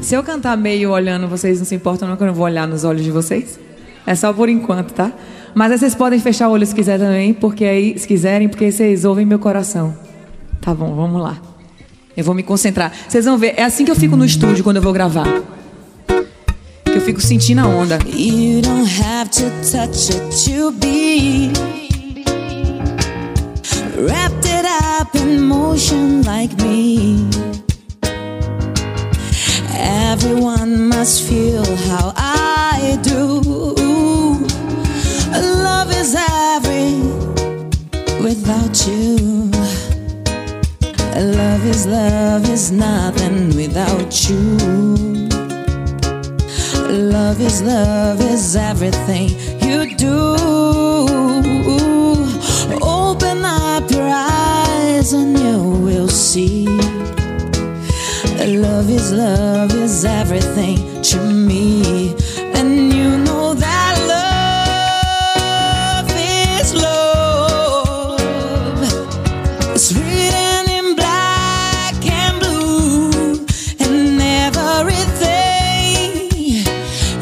Se 0.00 0.14
eu 0.14 0.22
cantar 0.22 0.56
meio 0.56 0.90
olhando, 0.90 1.28
vocês 1.28 1.58
não 1.58 1.66
se 1.66 1.74
importam 1.74 2.08
não 2.08 2.16
que 2.16 2.22
eu 2.22 2.26
não 2.26 2.34
vou 2.34 2.44
olhar 2.44 2.66
nos 2.66 2.82
olhos 2.82 3.04
de 3.04 3.10
vocês? 3.10 3.58
É 4.06 4.14
só 4.14 4.32
por 4.32 4.48
enquanto, 4.48 4.92
tá? 4.92 5.12
Mas 5.54 5.70
aí 5.70 5.78
vocês 5.78 5.94
podem 5.94 6.18
fechar 6.18 6.48
o 6.48 6.52
olho 6.52 6.66
se 6.66 6.74
quiser 6.74 6.98
também, 6.98 7.32
porque 7.32 7.64
aí, 7.64 7.98
se 7.98 8.06
quiserem, 8.06 8.48
porque 8.48 8.64
aí 8.64 8.72
vocês 8.72 9.04
ouvem 9.04 9.24
meu 9.24 9.38
coração. 9.38 9.96
Tá 10.60 10.74
bom, 10.74 10.94
vamos 10.94 11.22
lá. 11.22 11.38
Eu 12.16 12.24
vou 12.24 12.34
me 12.34 12.42
concentrar. 12.42 12.92
Vocês 13.08 13.24
vão 13.24 13.38
ver, 13.38 13.54
é 13.56 13.62
assim 13.62 13.84
que 13.84 13.90
eu 13.90 13.96
fico 13.96 14.16
no 14.16 14.24
estúdio 14.24 14.64
quando 14.64 14.78
eu 14.78 14.82
vou 14.82 14.92
gravar. 14.92 15.42
Que 16.84 16.96
eu 16.96 17.00
fico 17.00 17.20
sentindo 17.20 17.60
a 17.60 17.66
onda. 17.66 17.98
You 18.06 18.60
don't 18.62 18.90
have 19.02 19.30
to 19.30 19.44
touch 19.62 20.10
it 20.10 20.50
to 20.50 20.72
be 20.72 21.52
wrapped 23.96 24.47
up 24.68 25.14
in 25.14 25.42
motion 25.42 26.22
like 26.22 26.52
me. 26.58 27.28
Everyone 29.74 30.88
must 30.88 31.28
feel 31.28 31.64
how 31.88 32.12
I 32.16 32.98
do. 33.02 33.40
Love 35.68 35.90
is 35.92 36.14
every 36.14 36.94
without 38.22 38.74
you. 38.86 39.50
Love 41.18 41.66
is 41.66 41.86
love 41.86 42.48
is 42.48 42.70
nothing 42.70 43.54
without 43.56 44.28
you. 44.28 44.56
Love 46.88 47.40
is 47.40 47.62
love 47.62 48.20
is 48.20 48.56
everything 48.56 49.28
you 49.60 49.96
do. 49.96 51.27
and 55.12 55.38
you 55.38 55.58
will 55.86 56.08
see 56.08 56.66
love 58.46 58.90
is 58.90 59.10
love 59.12 59.74
is 59.74 60.04
everything 60.04 60.76
to 61.02 61.18
me 61.20 62.14
and 62.54 62.92
you 62.92 63.16
know 63.18 63.54
that 63.54 63.96
love 66.04 66.10
is 66.10 66.74
love 66.74 68.20
it's 69.74 69.92
written 69.92 70.68
in 70.70 70.94
black 70.94 71.94
and 72.04 72.38
blue 72.40 73.46
and 73.80 74.20
everything 74.44 75.06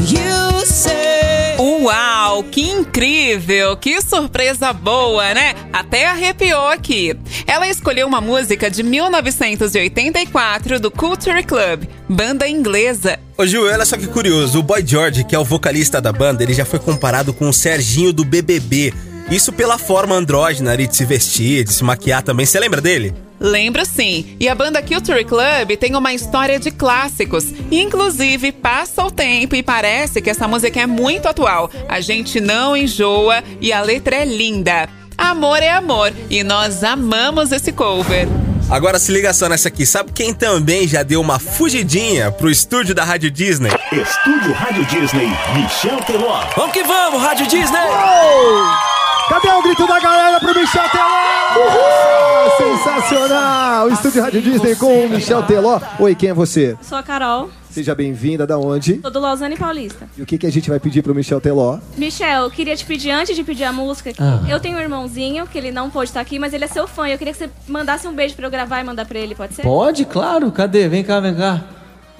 you 0.00 0.64
say 0.64 1.56
Uau, 1.58 2.42
que 2.50 2.62
incrível, 2.62 3.76
que 3.76 4.00
surpresa 4.02 4.72
boa, 4.72 5.32
né? 5.34 5.54
Até 5.72 6.06
arrepiou 6.06 6.68
aqui. 6.68 7.16
Ela 7.46 7.68
escolheu 7.68 8.08
uma 8.08 8.20
música 8.20 8.68
de 8.68 8.82
1984 8.82 10.80
do 10.80 10.90
Culture 10.90 11.44
Club, 11.44 11.84
banda 12.08 12.48
inglesa. 12.48 13.20
Ô 13.38 13.46
Ju, 13.46 13.62
olha 13.64 13.84
só 13.84 13.96
que 13.96 14.08
curioso, 14.08 14.58
o 14.58 14.62
Boy 14.64 14.84
George, 14.84 15.22
que 15.22 15.34
é 15.34 15.38
o 15.38 15.44
vocalista 15.44 16.00
da 16.00 16.12
banda, 16.12 16.42
ele 16.42 16.52
já 16.52 16.64
foi 16.64 16.80
comparado 16.80 17.32
com 17.32 17.48
o 17.48 17.52
Serginho 17.52 18.12
do 18.12 18.24
BBB. 18.24 18.92
Isso 19.30 19.52
pela 19.52 19.78
forma 19.78 20.14
andrógena 20.16 20.72
ali 20.72 20.88
de 20.88 20.96
se 20.96 21.04
vestir, 21.04 21.64
de 21.64 21.72
se 21.72 21.84
maquiar 21.84 22.22
também. 22.22 22.44
Você 22.44 22.58
lembra 22.58 22.80
dele? 22.80 23.14
Lembro 23.38 23.84
sim. 23.84 24.36
E 24.40 24.48
a 24.48 24.54
banda 24.54 24.82
Culture 24.82 25.24
Club 25.24 25.76
tem 25.78 25.94
uma 25.94 26.14
história 26.14 26.58
de 26.58 26.70
clássicos. 26.70 27.46
Inclusive, 27.70 28.50
passa 28.50 29.04
o 29.04 29.10
tempo 29.10 29.54
e 29.54 29.62
parece 29.62 30.20
que 30.20 30.30
essa 30.30 30.48
música 30.48 30.80
é 30.80 30.86
muito 30.86 31.26
atual. 31.26 31.70
A 31.88 32.00
gente 32.00 32.40
não 32.40 32.76
enjoa 32.76 33.42
e 33.60 33.72
a 33.72 33.82
letra 33.82 34.16
é 34.16 34.24
linda. 34.24 34.88
Amor 35.16 35.62
é 35.62 35.70
amor 35.70 36.12
e 36.30 36.42
nós 36.44 36.84
amamos 36.84 37.52
esse 37.52 37.72
cover. 37.72 38.28
Agora 38.68 38.98
se 38.98 39.12
liga 39.12 39.32
só 39.32 39.48
nessa 39.48 39.68
aqui. 39.68 39.86
Sabe 39.86 40.10
quem 40.12 40.34
também 40.34 40.88
já 40.88 41.02
deu 41.02 41.20
uma 41.20 41.38
fugidinha 41.38 42.32
pro 42.32 42.50
estúdio 42.50 42.94
da 42.94 43.04
Rádio 43.04 43.30
Disney? 43.30 43.70
Estúdio 43.92 44.52
Rádio 44.52 44.84
Disney, 44.86 45.28
Michel 45.54 45.98
Teló. 46.04 46.44
Vamos 46.56 46.72
que 46.72 46.82
vamos, 46.82 47.22
Rádio 47.22 47.46
Disney! 47.46 48.85
Cadê 49.28 49.48
o 49.48 49.62
grito 49.62 49.86
da 49.86 49.98
galera 49.98 50.38
pro 50.38 50.54
Michel 50.54 50.84
Teló? 50.90 52.56
Sensacional! 52.56 53.86
O 53.86 53.92
Estúdio 53.92 54.22
Rádio 54.22 54.40
Disney 54.42 54.76
com 54.76 55.04
o 55.04 55.08
Michel 55.08 55.42
Teló. 55.42 55.80
Oi, 55.98 56.14
quem 56.14 56.30
é 56.30 56.34
você? 56.34 56.76
Sou 56.80 56.96
a 56.96 57.02
Carol, 57.02 57.50
Seja 57.70 57.94
bem-vinda, 57.94 58.46
da 58.46 58.56
onde? 58.56 59.00
sou 59.02 59.10
do 59.10 59.18
Lausanne 59.20 59.56
Paulista. 59.56 60.08
E 60.16 60.22
o 60.22 60.26
que, 60.26 60.38
que 60.38 60.46
a 60.46 60.50
gente 60.52 60.70
vai 60.70 60.78
pedir 60.78 61.02
pro 61.02 61.14
Michel 61.14 61.40
Teló? 61.40 61.78
Michel, 61.98 62.44
eu 62.44 62.50
queria 62.50 62.76
te 62.76 62.84
pedir, 62.86 63.10
antes 63.10 63.34
de 63.34 63.42
pedir 63.42 63.64
a 63.64 63.72
música, 63.72 64.12
Ah. 64.18 64.40
eu 64.48 64.60
tenho 64.60 64.76
um 64.78 64.80
irmãozinho 64.80 65.46
que 65.46 65.58
ele 65.58 65.72
não 65.72 65.90
pôde 65.90 66.08
estar 66.10 66.20
aqui, 66.20 66.38
mas 66.38 66.54
ele 66.54 66.64
é 66.64 66.68
seu 66.68 66.86
fã. 66.86 67.08
Eu 67.08 67.18
queria 67.18 67.32
que 67.32 67.38
você 67.38 67.50
mandasse 67.68 68.06
um 68.06 68.14
beijo 68.14 68.34
pra 68.36 68.46
eu 68.46 68.50
gravar 68.50 68.80
e 68.80 68.84
mandar 68.84 69.04
pra 69.06 69.18
ele, 69.18 69.34
pode 69.34 69.54
ser? 69.54 69.62
Pode, 69.62 70.04
claro. 70.04 70.50
Cadê? 70.52 70.88
Vem 70.88 71.02
cá, 71.02 71.18
vem 71.20 71.34
cá. 71.34 71.62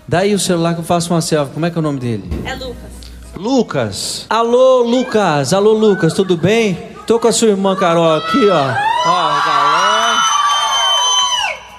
Dá 0.08 0.18
aí 0.20 0.34
o 0.34 0.38
celular 0.38 0.74
que 0.74 0.80
eu 0.80 0.84
faço 0.84 1.12
uma 1.14 1.20
selfie. 1.20 1.54
Como 1.54 1.64
é 1.66 1.70
que 1.70 1.76
é 1.76 1.80
o 1.80 1.82
nome 1.82 2.00
dele? 2.00 2.24
É 2.44 2.54
Lucas. 2.54 3.05
Lucas. 3.36 4.26
Alô, 4.30 4.82
Lucas. 4.82 5.52
Alô, 5.52 5.72
Lucas. 5.72 6.14
Tudo 6.14 6.36
bem? 6.36 6.74
Tô 7.06 7.18
com 7.20 7.28
a 7.28 7.32
sua 7.32 7.48
irmã 7.48 7.76
Carol 7.76 8.16
aqui, 8.16 8.48
ó. 8.48 8.64
Ó, 9.06 9.28
galera. 9.46 10.16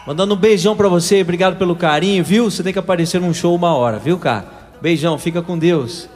Mandando 0.05 0.35
um 0.35 0.37
beijão 0.37 0.75
pra 0.75 0.87
você. 0.87 1.21
Obrigado 1.21 1.57
pelo 1.57 1.75
carinho, 1.75 2.23
viu? 2.23 2.49
Você 2.49 2.63
tem 2.63 2.71
que 2.71 2.79
aparecer 2.79 3.19
num 3.19 3.33
show 3.33 3.55
uma 3.55 3.75
hora, 3.75 3.97
viu, 3.97 4.17
cara? 4.17 4.45
Beijão. 4.81 5.17
Fica 5.17 5.41
com 5.41 5.57
Deus. 5.57 6.07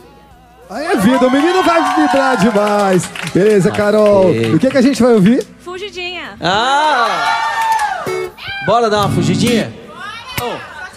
Aí 0.69 0.85
é 0.85 0.95
vida, 0.95 1.27
o 1.27 1.31
menino 1.31 1.61
vai 1.63 1.95
vibrar 1.95 2.37
demais. 2.37 3.09
Beleza, 3.33 3.71
Carol. 3.71 4.33
E 4.33 4.55
o 4.55 4.59
que, 4.59 4.69
que 4.69 4.77
a 4.77 4.81
gente 4.81 5.01
vai 5.03 5.13
ouvir? 5.13 5.45
Fugidinha. 5.59 6.37
Ah! 6.39 8.05
Bora 8.65 8.89
dar 8.89 8.99
uma 8.99 9.09
fugidinha? 9.09 9.73
Um, 10.41 10.55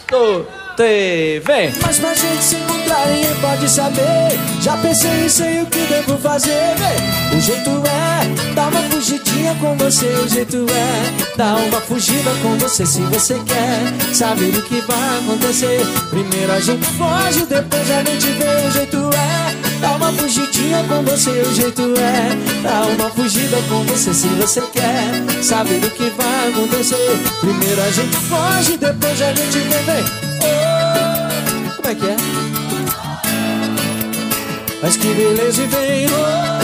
dois, 0.08 0.46
vem! 0.82 1.72
Mas 1.82 1.98
pra 1.98 2.14
gente 2.14 2.42
se 2.42 2.56
encontrar 2.56 3.06
ninguém 3.06 3.34
pode 3.40 3.68
saber 3.70 4.38
Já 4.60 4.76
pensei 4.76 5.26
e 5.26 5.30
sei 5.30 5.62
o 5.62 5.66
que 5.66 5.78
devo 5.80 6.18
fazer. 6.18 6.74
O 7.36 7.40
jeito 7.40 7.70
é 7.70 8.54
dar 8.54 8.68
uma 8.68 8.80
fugidinha 8.90 9.54
com 9.60 9.76
você 9.76 10.06
O 10.06 10.28
jeito 10.28 10.66
é 10.70 11.36
dar 11.36 11.56
uma 11.56 11.80
fugida 11.80 12.30
com 12.42 12.56
você 12.58 12.86
Se 12.86 13.00
você 13.02 13.34
quer 13.46 14.14
saber 14.14 14.56
o 14.56 14.62
que 14.62 14.80
vai 14.82 15.18
acontecer 15.18 15.80
Primeiro 16.10 16.52
a 16.52 16.60
gente 16.60 16.86
foge, 16.86 17.46
depois 17.46 17.90
a 17.90 18.02
gente 18.04 18.26
vê 18.32 18.66
O 18.66 18.70
jeito 18.70 19.10
é 19.14 19.80
dar 19.80 19.96
uma 19.96 20.12
fugidinha 20.12 20.84
com 20.84 21.02
você 21.02 21.30
O 21.30 21.54
jeito 21.54 21.82
é 21.82 22.62
dar 22.62 22.86
uma 22.86 23.10
fugida 23.10 23.56
com 23.68 23.84
você 23.84 24.14
Se 24.14 24.28
você 24.28 24.60
quer 24.72 25.42
saber 25.42 25.84
o 25.84 25.90
que 25.90 26.10
vai 26.10 26.48
acontecer 26.48 27.18
Primeiro 27.40 27.82
a 27.82 27.90
gente 27.90 28.16
foge, 28.16 28.76
depois 28.76 29.20
a 29.20 29.34
gente 29.34 29.58
vê. 29.58 30.23
Como 31.84 31.92
é 31.92 32.00
que 32.00 32.06
é? 32.06 32.16
Mas 34.80 34.96
que 34.96 35.06
beleza 35.12 35.62
e 35.62 35.66
vem 35.66 36.06
oh, 36.06 36.62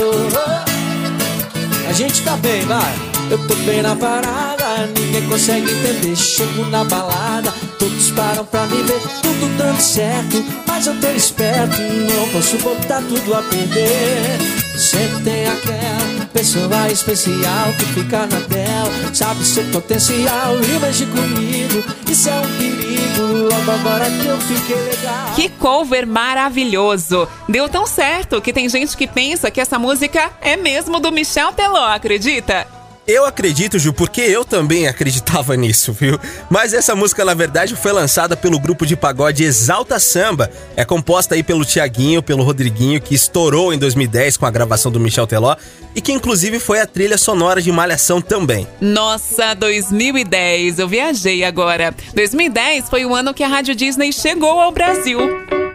oh, 0.00 0.28
oh. 0.34 1.88
A 1.88 1.92
gente 1.92 2.22
tá 2.22 2.36
bem, 2.38 2.62
vai 2.62 2.92
Eu 3.30 3.38
tô 3.46 3.54
bem 3.54 3.80
na 3.80 3.94
parada 3.94 4.88
Ninguém 4.98 5.28
consegue 5.28 5.70
entender 5.70 6.16
Chego 6.16 6.64
na 6.70 6.82
balada 6.82 7.54
Todos 7.78 8.10
param 8.10 8.44
pra 8.44 8.66
me 8.66 8.82
ver 8.82 9.00
Tudo 9.22 9.56
dando 9.56 9.80
certo 9.80 10.44
Mas 10.66 10.88
eu 10.88 11.00
tô 11.00 11.06
esperto 11.10 11.80
Não 11.80 12.28
posso 12.30 12.58
botar 12.58 13.00
tudo 13.02 13.32
a 13.32 13.42
perder 13.42 14.61
Sempre 14.76 15.22
tem 15.22 15.46
aquela 15.46 16.26
pessoa 16.32 16.90
especial 16.90 17.72
Que 17.78 17.84
fica 17.86 18.26
na 18.26 18.40
tela 18.40 19.14
Sabe 19.14 19.44
seu 19.44 19.64
potencial 19.64 20.56
E 20.62 20.78
mexe 20.80 21.06
comigo 21.06 21.84
Isso 22.10 22.28
é 22.28 22.40
um 22.40 22.56
perigo 22.56 23.22
Logo 23.50 23.70
agora 23.70 24.06
que 24.06 24.26
eu 24.26 24.38
fiquei 24.38 24.76
legal 24.76 25.34
Que 25.36 25.48
cover 25.50 26.06
maravilhoso! 26.06 27.28
Deu 27.48 27.68
tão 27.68 27.86
certo 27.86 28.40
que 28.40 28.52
tem 28.52 28.68
gente 28.68 28.96
que 28.96 29.06
pensa 29.06 29.50
que 29.50 29.60
essa 29.60 29.78
música 29.78 30.30
é 30.40 30.56
mesmo 30.56 30.98
do 31.00 31.12
Michel 31.12 31.52
Teló, 31.52 31.86
acredita? 31.86 32.66
Eu 33.06 33.26
acredito, 33.26 33.80
Ju, 33.80 33.92
porque 33.92 34.20
eu 34.20 34.44
também 34.44 34.86
acreditava 34.86 35.56
nisso, 35.56 35.92
viu? 35.92 36.18
Mas 36.48 36.72
essa 36.72 36.94
música, 36.94 37.24
na 37.24 37.34
verdade, 37.34 37.74
foi 37.74 37.92
lançada 37.92 38.36
pelo 38.36 38.60
grupo 38.60 38.86
de 38.86 38.96
pagode 38.96 39.42
Exalta 39.42 39.98
Samba. 39.98 40.50
É 40.76 40.84
composta 40.84 41.34
aí 41.34 41.42
pelo 41.42 41.64
Tiaguinho, 41.64 42.22
pelo 42.22 42.44
Rodriguinho, 42.44 43.00
que 43.00 43.14
estourou 43.14 43.74
em 43.74 43.78
2010 43.78 44.36
com 44.36 44.46
a 44.46 44.50
gravação 44.50 44.92
do 44.92 45.00
Michel 45.00 45.26
Teló 45.26 45.56
e 45.94 46.00
que 46.00 46.12
inclusive 46.12 46.58
foi 46.58 46.80
a 46.80 46.86
trilha 46.86 47.18
sonora 47.18 47.60
de 47.60 47.72
Malhação 47.72 48.20
também. 48.20 48.66
Nossa, 48.80 49.54
2010, 49.54 50.78
eu 50.78 50.88
viajei 50.88 51.44
agora. 51.44 51.94
2010 52.14 52.88
foi 52.88 53.04
o 53.04 53.14
ano 53.14 53.34
que 53.34 53.42
a 53.42 53.48
Rádio 53.48 53.74
Disney 53.74 54.12
chegou 54.12 54.60
ao 54.60 54.70
Brasil. 54.72 55.18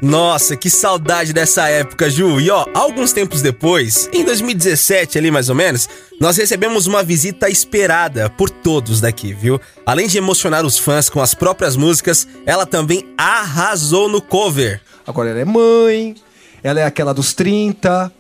Nossa, 0.01 0.55
que 0.55 0.69
saudade 0.69 1.33
dessa 1.33 1.67
época, 1.69 2.09
Ju. 2.09 2.39
E 2.39 2.51
ó, 2.51 2.65
alguns 2.73 3.11
tempos 3.11 3.41
depois, 3.41 4.07
em 4.13 4.23
2017 4.23 5.17
ali 5.17 5.31
mais 5.31 5.49
ou 5.49 5.55
menos, 5.55 5.89
nós 6.19 6.37
recebemos 6.37 6.85
uma 6.85 7.01
visita 7.01 7.49
esperada 7.49 8.29
por 8.29 8.49
todos 8.49 9.01
daqui, 9.01 9.33
viu? 9.33 9.59
Além 9.85 10.07
de 10.07 10.17
emocionar 10.17 10.65
os 10.65 10.77
fãs 10.77 11.09
com 11.09 11.19
as 11.19 11.33
próprias 11.33 11.75
músicas, 11.75 12.27
ela 12.45 12.65
também 12.65 13.07
arrasou 13.17 14.07
no 14.07 14.21
cover. 14.21 14.81
Agora 15.05 15.29
ela 15.29 15.39
é 15.39 15.45
mãe, 15.45 16.15
ela 16.61 16.79
é 16.79 16.85
aquela 16.85 17.13
dos 17.13 17.33
30, 17.33 18.11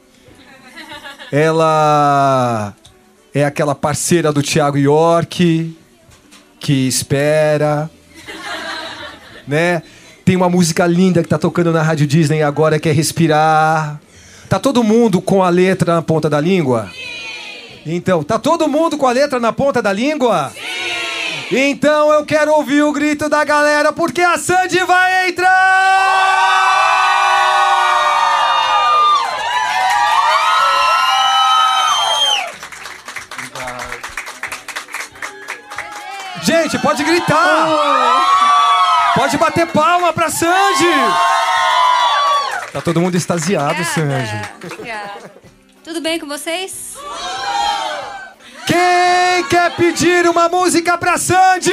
ela 1.31 2.73
é 3.33 3.45
aquela 3.45 3.75
parceira 3.75 4.31
do 4.31 4.41
Thiago 4.41 4.77
York, 4.77 5.75
que 6.59 6.87
espera, 6.87 7.89
né? 9.47 9.83
Tem 10.27 10.35
uma 10.35 10.49
música 10.49 10.85
linda 10.85 11.23
que 11.23 11.29
tá 11.29 11.37
tocando 11.37 11.71
na 11.71 11.81
Rádio 11.81 12.05
Disney 12.05 12.43
agora 12.43 12.77
que 12.77 12.89
é 12.89 12.91
Respirar. 12.91 13.97
Tá 14.49 14.59
todo 14.59 14.83
mundo 14.83 15.21
com 15.21 15.41
a 15.41 15.47
letra 15.47 15.95
na 15.95 16.01
ponta 16.01 16.29
da 16.29 16.41
língua? 16.41 16.91
Então, 17.85 18.21
tá 18.25 18.37
todo 18.37 18.67
mundo 18.67 18.97
com 18.97 19.07
a 19.07 19.13
letra 19.13 19.39
na 19.39 19.53
ponta 19.53 19.81
da 19.81 19.93
língua? 19.93 20.51
Então 21.49 22.11
eu 22.11 22.25
quero 22.25 22.51
ouvir 22.51 22.81
o 22.81 22.91
grito 22.91 23.29
da 23.29 23.41
galera 23.45 23.93
porque 23.93 24.19
a 24.19 24.37
Sandy 24.37 24.79
vai 24.83 25.29
entrar! 25.29 25.47
Gente, 36.43 36.77
pode 36.79 37.01
gritar! 37.05 38.36
Pode 39.17 39.35
bater 39.35 39.65
palma 39.65 40.13
pra 40.13 40.29
Sandy! 40.29 40.85
Tá 42.71 42.79
todo 42.79 43.01
mundo 43.01 43.15
extasiado, 43.15 43.83
Sandy. 43.83 44.41
Tudo 45.83 46.01
bem 46.01 46.19
com 46.19 46.27
vocês? 46.27 46.93
Quem 48.67 49.43
quer 49.49 49.75
pedir 49.75 50.27
uma 50.27 50.47
música 50.47 50.95
pra 50.99 51.17
Sandy? 51.17 51.71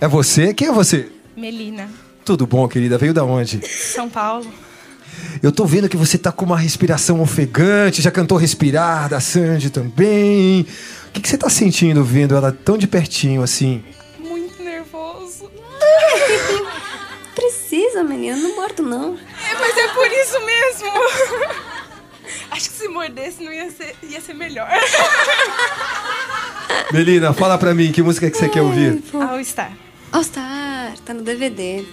É 0.00 0.08
você? 0.08 0.52
Quem 0.52 0.66
é 0.66 0.72
você? 0.72 1.12
Melina, 1.36 1.88
Tudo 2.24 2.44
bom, 2.44 2.66
querida? 2.66 2.98
Veio 2.98 3.14
da 3.14 3.22
onde? 3.22 3.64
São 3.68 4.08
Paulo. 4.10 4.52
Eu 5.40 5.52
tô 5.52 5.64
vendo 5.64 5.88
que 5.88 5.96
você 5.96 6.18
tá 6.18 6.32
com 6.32 6.44
uma 6.44 6.58
respiração 6.58 7.20
ofegante, 7.20 8.02
já 8.02 8.10
cantou 8.10 8.36
Respirar 8.36 9.08
da 9.08 9.20
Sandy 9.20 9.70
também. 9.70 10.62
O 11.06 11.12
que, 11.12 11.20
que 11.20 11.28
você 11.28 11.38
tá 11.38 11.48
sentindo 11.48 12.02
vendo 12.02 12.34
ela 12.34 12.50
tão 12.50 12.76
de 12.76 12.88
pertinho 12.88 13.44
assim? 13.44 13.84
Precisa, 17.96 18.04
menina, 18.04 18.36
não 18.36 18.56
morto 18.56 18.82
não. 18.82 19.14
É, 19.14 19.54
mas 19.58 19.76
é 19.78 19.88
por 19.88 20.06
isso 20.06 20.38
mesmo. 20.44 20.92
Acho 22.50 22.70
que 22.70 22.76
se 22.76 22.88
mordesse 22.88 23.42
não 23.42 23.52
ia 23.52 23.70
ser, 23.70 23.96
ia 24.02 24.20
ser 24.20 24.34
melhor. 24.34 24.68
Melina, 26.92 27.32
fala 27.32 27.56
pra 27.56 27.74
mim, 27.74 27.90
que 27.92 28.02
música 28.02 28.30
que 28.30 28.36
você 28.36 28.48
quer 28.48 28.62
ouvir? 28.62 29.02
All 29.14 29.42
Star. 29.42 29.72
All 30.12 30.22
Star, 30.22 30.92
tá 31.04 31.14
no 31.14 31.22
DVD. 31.22 31.84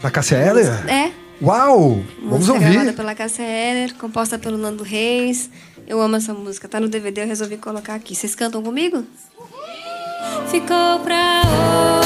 Da 0.00 0.10
Cássia 0.10 0.36
Eller? 0.36 0.66
É, 0.88 1.10
Uau! 1.42 2.02
Vamos 2.22 2.46
música 2.46 2.58
gravada 2.58 2.78
ouvir. 2.80 2.96
pela 2.96 3.14
Cássia 3.14 3.42
Heller, 3.42 3.94
composta 3.96 4.38
pelo 4.38 4.56
Nando 4.56 4.84
Reis. 4.84 5.50
Eu 5.86 6.00
amo 6.00 6.16
essa 6.16 6.32
música, 6.32 6.68
tá 6.68 6.78
no 6.78 6.88
DVD, 6.88 7.22
eu 7.22 7.26
resolvi 7.26 7.56
colocar 7.56 7.94
aqui. 7.94 8.14
Vocês 8.14 8.34
cantam 8.36 8.62
comigo? 8.62 9.04
Ficou 10.50 11.00
pra 11.00 11.42
hoje. 11.42 11.99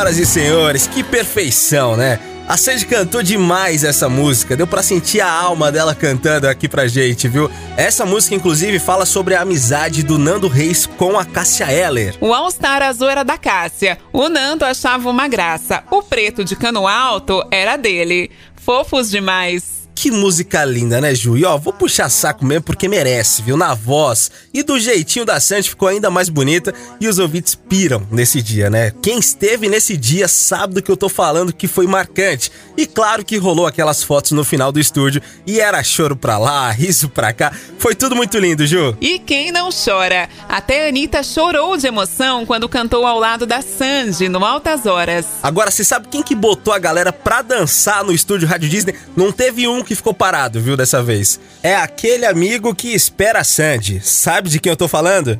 Senhoras 0.00 0.18
e 0.18 0.24
senhores, 0.24 0.86
que 0.86 1.04
perfeição, 1.04 1.94
né? 1.94 2.18
A 2.48 2.56
Sandy 2.56 2.86
cantou 2.86 3.22
demais 3.22 3.84
essa 3.84 4.08
música, 4.08 4.56
deu 4.56 4.66
pra 4.66 4.82
sentir 4.82 5.20
a 5.20 5.30
alma 5.30 5.70
dela 5.70 5.94
cantando 5.94 6.48
aqui 6.48 6.66
pra 6.66 6.88
gente, 6.88 7.28
viu? 7.28 7.50
Essa 7.76 8.06
música, 8.06 8.34
inclusive, 8.34 8.78
fala 8.78 9.04
sobre 9.04 9.34
a 9.34 9.42
amizade 9.42 10.02
do 10.02 10.16
Nando 10.16 10.48
Reis 10.48 10.86
com 10.86 11.18
a 11.18 11.24
Cássia 11.26 11.70
Eller. 11.70 12.16
O 12.18 12.32
All-Star 12.32 12.80
azul 12.80 13.10
era 13.10 13.22
da 13.22 13.36
Cássia. 13.36 13.98
O 14.10 14.30
Nando 14.30 14.64
achava 14.64 15.10
uma 15.10 15.28
graça. 15.28 15.84
O 15.90 16.02
preto 16.02 16.42
de 16.46 16.56
cano 16.56 16.88
alto 16.88 17.46
era 17.50 17.76
dele. 17.76 18.30
Fofos 18.56 19.10
demais. 19.10 19.79
Que 20.00 20.10
música 20.10 20.64
linda, 20.64 20.98
né, 20.98 21.14
Ju? 21.14 21.36
E 21.36 21.44
ó, 21.44 21.58
vou 21.58 21.74
puxar 21.74 22.08
saco 22.08 22.42
mesmo 22.42 22.62
porque 22.62 22.88
merece, 22.88 23.42
viu? 23.42 23.54
Na 23.54 23.74
voz 23.74 24.30
e 24.50 24.62
do 24.62 24.80
jeitinho 24.80 25.26
da 25.26 25.38
Sandy 25.38 25.68
ficou 25.68 25.88
ainda 25.88 26.08
mais 26.08 26.30
bonita 26.30 26.72
e 26.98 27.06
os 27.06 27.18
ouvintes 27.18 27.54
piram 27.54 28.08
nesse 28.10 28.40
dia, 28.40 28.70
né? 28.70 28.94
Quem 29.02 29.18
esteve 29.18 29.68
nesse 29.68 29.98
dia 29.98 30.26
sabe 30.26 30.72
do 30.72 30.82
que 30.82 30.90
eu 30.90 30.96
tô 30.96 31.10
falando 31.10 31.52
que 31.52 31.68
foi 31.68 31.86
marcante. 31.86 32.50
E 32.80 32.86
claro 32.86 33.22
que 33.22 33.36
rolou 33.36 33.66
aquelas 33.66 34.02
fotos 34.02 34.32
no 34.32 34.42
final 34.42 34.72
do 34.72 34.80
estúdio 34.80 35.20
e 35.46 35.60
era 35.60 35.84
choro 35.84 36.16
pra 36.16 36.38
lá, 36.38 36.70
riso 36.70 37.10
pra 37.10 37.30
cá. 37.30 37.52
Foi 37.78 37.94
tudo 37.94 38.16
muito 38.16 38.38
lindo, 38.38 38.66
Ju. 38.66 38.96
E 39.02 39.18
quem 39.18 39.52
não 39.52 39.68
chora? 39.68 40.30
Até 40.48 40.86
a 40.86 40.88
Anitta 40.88 41.22
chorou 41.22 41.76
de 41.76 41.86
emoção 41.86 42.46
quando 42.46 42.66
cantou 42.70 43.06
ao 43.06 43.18
lado 43.18 43.44
da 43.44 43.60
Sandy 43.60 44.30
no 44.30 44.42
Altas 44.42 44.86
Horas. 44.86 45.26
Agora, 45.42 45.70
você 45.70 45.84
sabe 45.84 46.08
quem 46.08 46.22
que 46.22 46.34
botou 46.34 46.72
a 46.72 46.78
galera 46.78 47.12
pra 47.12 47.42
dançar 47.42 48.02
no 48.02 48.12
estúdio 48.12 48.48
Rádio 48.48 48.70
Disney? 48.70 48.94
Não 49.14 49.30
teve 49.30 49.68
um 49.68 49.84
que 49.84 49.94
ficou 49.94 50.14
parado, 50.14 50.58
viu, 50.58 50.74
dessa 50.74 51.02
vez. 51.02 51.38
É 51.62 51.76
aquele 51.76 52.24
amigo 52.24 52.74
que 52.74 52.94
espera 52.94 53.40
a 53.40 53.44
Sandy. 53.44 54.00
Sabe 54.02 54.48
de 54.48 54.58
quem 54.58 54.70
eu 54.70 54.76
tô 54.76 54.88
falando? 54.88 55.38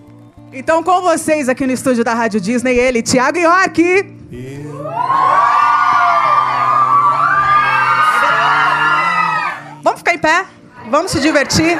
Então, 0.52 0.82
com 0.82 1.00
vocês 1.00 1.48
aqui 1.48 1.66
no 1.66 1.72
estúdio 1.72 2.04
da 2.04 2.12
Rádio 2.12 2.38
Disney, 2.38 2.76
ele, 2.76 3.02
Thiago 3.02 3.38
York. 3.38 3.82
Vamos 4.30 5.59
pé? 10.20 10.46
Vamos 10.90 11.10
se 11.12 11.20
divertir? 11.20 11.76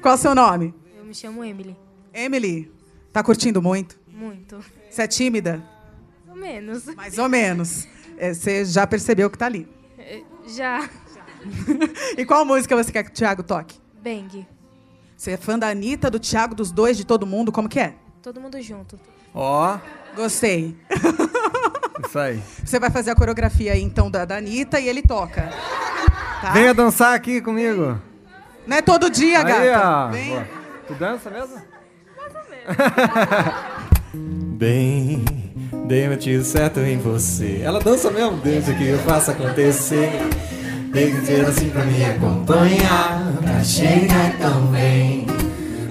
Qual 0.00 0.14
é 0.14 0.16
o 0.16 0.20
seu 0.20 0.34
nome? 0.34 0.74
Eu 0.96 1.04
me 1.04 1.14
chamo 1.14 1.44
Emily. 1.44 1.76
Emily. 2.12 2.72
Tá 3.12 3.22
curtindo 3.22 3.60
muito? 3.62 3.98
Muito. 4.08 4.62
Você 4.88 5.02
é 5.02 5.06
tímida? 5.06 5.62
Mais 6.26 6.28
ou 6.28 6.36
menos. 6.36 6.84
Mais 6.94 7.18
ou 7.18 7.28
menos. 7.28 7.88
É, 8.18 8.32
Você 8.34 8.64
já 8.64 8.86
percebeu 8.86 9.30
que 9.30 9.38
tá 9.38 9.46
ali. 9.46 9.68
Eh, 9.98 10.22
Já. 10.46 10.88
E 12.18 12.24
qual 12.26 12.44
música 12.44 12.76
você 12.76 12.92
quer 12.92 13.02
que 13.02 13.10
o 13.10 13.14
Thiago 13.14 13.42
toque? 13.42 13.80
Bang. 14.02 14.46
Você 15.16 15.30
é 15.32 15.36
fã 15.38 15.58
da 15.58 15.68
Anitta, 15.70 16.10
do 16.10 16.18
Thiago, 16.20 16.54
dos 16.54 16.70
dois, 16.70 16.98
de 16.98 17.04
todo 17.06 17.26
mundo? 17.26 17.50
Como 17.50 17.66
que 17.68 17.80
é? 17.80 17.94
Todo 18.22 18.38
mundo 18.40 18.60
junto. 18.60 19.00
Ó. 19.34 19.78
Gostei. 20.14 20.76
Isso 22.06 22.18
aí. 22.18 22.42
Você 22.64 22.78
vai 22.78 22.90
fazer 22.90 23.10
a 23.10 23.14
coreografia 23.14 23.72
aí, 23.72 23.80
então, 23.82 24.10
da, 24.10 24.24
da 24.26 24.36
Anitta 24.36 24.78
e 24.80 24.86
ele 24.88 25.00
toca. 25.02 25.50
Tá? 26.40 26.50
Venha 26.52 26.72
dançar 26.74 27.14
aqui 27.14 27.40
comigo. 27.40 27.98
Não 28.66 28.76
é 28.76 28.82
todo 28.82 29.10
dia, 29.10 29.38
Aí, 29.38 29.44
gata. 29.70 29.88
ó. 29.88 30.08
Vem. 30.08 30.40
Tu 30.86 30.94
dança 30.94 31.30
mesmo? 31.30 31.56
Bem, 34.12 35.24
dei 35.86 36.08
um 36.08 36.16
tiro 36.16 36.44
certo 36.44 36.80
em 36.80 36.98
você. 36.98 37.60
Ela 37.64 37.80
dança 37.80 38.10
mesmo, 38.10 38.36
desde 38.38 38.74
que 38.74 38.88
eu 38.88 38.98
faço 38.98 39.30
acontecer. 39.30 40.10
Tem 40.92 41.14
que 41.14 41.24
ser 41.24 41.44
assim 41.46 41.70
pra 41.70 41.84
me 41.84 42.04
acompanhar, 42.04 43.32
pra 43.42 43.62
chegar 43.62 44.36
tão 44.38 44.66
bem. 44.66 45.26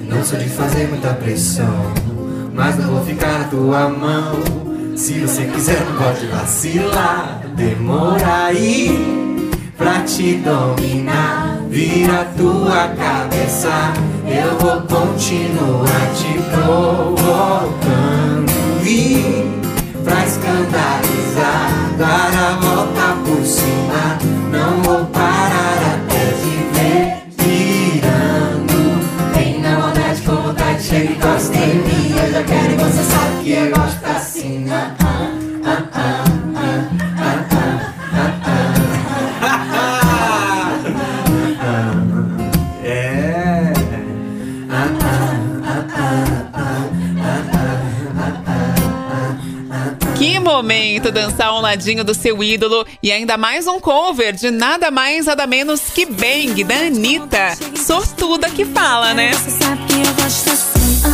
Não 0.08 0.24
sou 0.24 0.38
de 0.38 0.50
fazer 0.50 0.88
muita 0.90 1.14
pressão, 1.14 1.94
mas 2.54 2.78
não 2.78 2.96
vou 2.96 3.06
ficar 3.06 3.40
na 3.40 3.46
tua 3.46 3.88
mão. 3.90 4.34
Se 4.98 5.20
você 5.20 5.46
quiser, 5.46 5.80
não 5.86 5.96
pode 5.98 6.26
vacilar. 6.28 7.42
Demora 7.56 8.46
aí 8.46 9.29
pra 9.80 10.02
te 10.02 10.36
dominar. 10.36 11.58
Vira 11.70 12.28
tua 12.38 12.90
cabeça, 12.90 13.94
eu 14.28 14.58
vou 14.60 14.82
continuar 14.82 16.12
te 16.16 16.34
provocando. 16.52 17.30
E 18.86 19.50
pra 20.04 20.26
escandalizar, 20.26 20.59
do 52.04 52.14
seu 52.14 52.44
ídolo 52.44 52.86
e 53.02 53.12
ainda 53.12 53.38
mais 53.38 53.66
um 53.68 53.80
cover 53.80 54.34
de 54.34 54.52
nada 54.52 54.92
mais 54.92 55.26
nada 55.26 55.48
menos 55.48 55.82
que 55.94 56.06
Bang 56.06 56.64
da 56.64 56.76
Anitta. 56.76 57.58
Sortuda 57.76 58.50
que 58.50 58.66
fala, 58.66 59.14
né? 59.14 59.32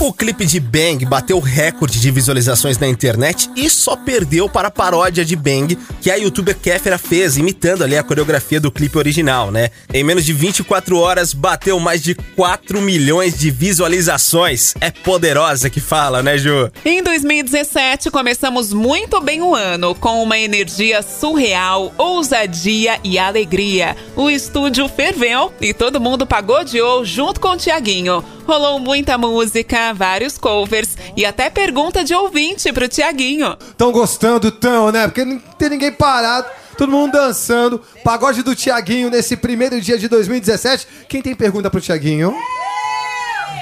O 0.05 0.13
clipe 0.13 0.45
de 0.45 0.59
Bang 0.59 1.03
bateu 1.03 1.39
recorde 1.39 1.99
de 1.99 2.11
visualizações 2.11 2.77
na 2.77 2.87
internet 2.87 3.49
e 3.55 3.67
só 3.67 3.95
perdeu 3.95 4.47
para 4.47 4.67
a 4.67 4.71
paródia 4.71 5.25
de 5.25 5.35
Bang 5.35 5.75
que 5.99 6.11
a 6.11 6.15
youtuber 6.15 6.55
Kéfera 6.55 6.99
fez, 6.99 7.37
imitando 7.37 7.83
ali 7.83 7.97
a 7.97 8.03
coreografia 8.03 8.59
do 8.61 8.71
clipe 8.71 8.99
original, 8.99 9.49
né? 9.49 9.71
Em 9.91 10.03
menos 10.03 10.23
de 10.23 10.31
24 10.31 10.99
horas, 10.99 11.33
bateu 11.33 11.79
mais 11.79 12.03
de 12.03 12.13
4 12.13 12.79
milhões 12.83 13.35
de 13.35 13.49
visualizações. 13.49 14.75
É 14.79 14.91
poderosa 14.91 15.71
que 15.71 15.79
fala, 15.79 16.21
né, 16.21 16.37
Ju? 16.37 16.71
Em 16.85 17.01
2017, 17.01 18.11
começamos 18.11 18.71
muito 18.71 19.19
bem 19.19 19.41
o 19.41 19.55
ano, 19.55 19.95
com 19.95 20.21
uma 20.21 20.37
energia 20.37 21.01
surreal, 21.01 21.91
ousadia 21.97 22.99
e 23.03 23.17
alegria. 23.17 23.97
O 24.15 24.29
estúdio 24.29 24.87
ferveu 24.87 25.51
e 25.59 25.73
todo 25.73 25.99
mundo 25.99 26.27
pagodeou 26.27 27.03
junto 27.03 27.39
com 27.39 27.53
o 27.53 27.57
Tiaguinho. 27.57 28.23
Rolou 28.45 28.79
muita 28.79 29.17
música, 29.17 29.94
vários 29.95 30.37
covers 30.37 30.97
e 31.15 31.25
até 31.25 31.49
pergunta 31.49 32.03
de 32.03 32.13
ouvinte 32.13 32.71
pro 32.71 32.87
Tiaguinho. 32.87 33.55
Tão 33.77 33.91
gostando, 33.91 34.51
tão, 34.51 34.91
né? 34.91 35.07
Porque 35.07 35.25
não 35.25 35.39
tem 35.39 35.69
ninguém 35.69 35.91
parado. 35.91 36.47
Todo 36.77 36.91
mundo 36.91 37.13
dançando. 37.13 37.81
Pagode 38.03 38.43
do 38.43 38.53
Tiaguinho 38.53 39.09
nesse 39.09 39.37
primeiro 39.37 39.79
dia 39.79 39.97
de 39.97 40.07
2017. 40.07 40.87
Quem 41.07 41.21
tem 41.21 41.33
pergunta 41.33 41.69
pro 41.69 41.79
Tiaguinho? 41.79 42.35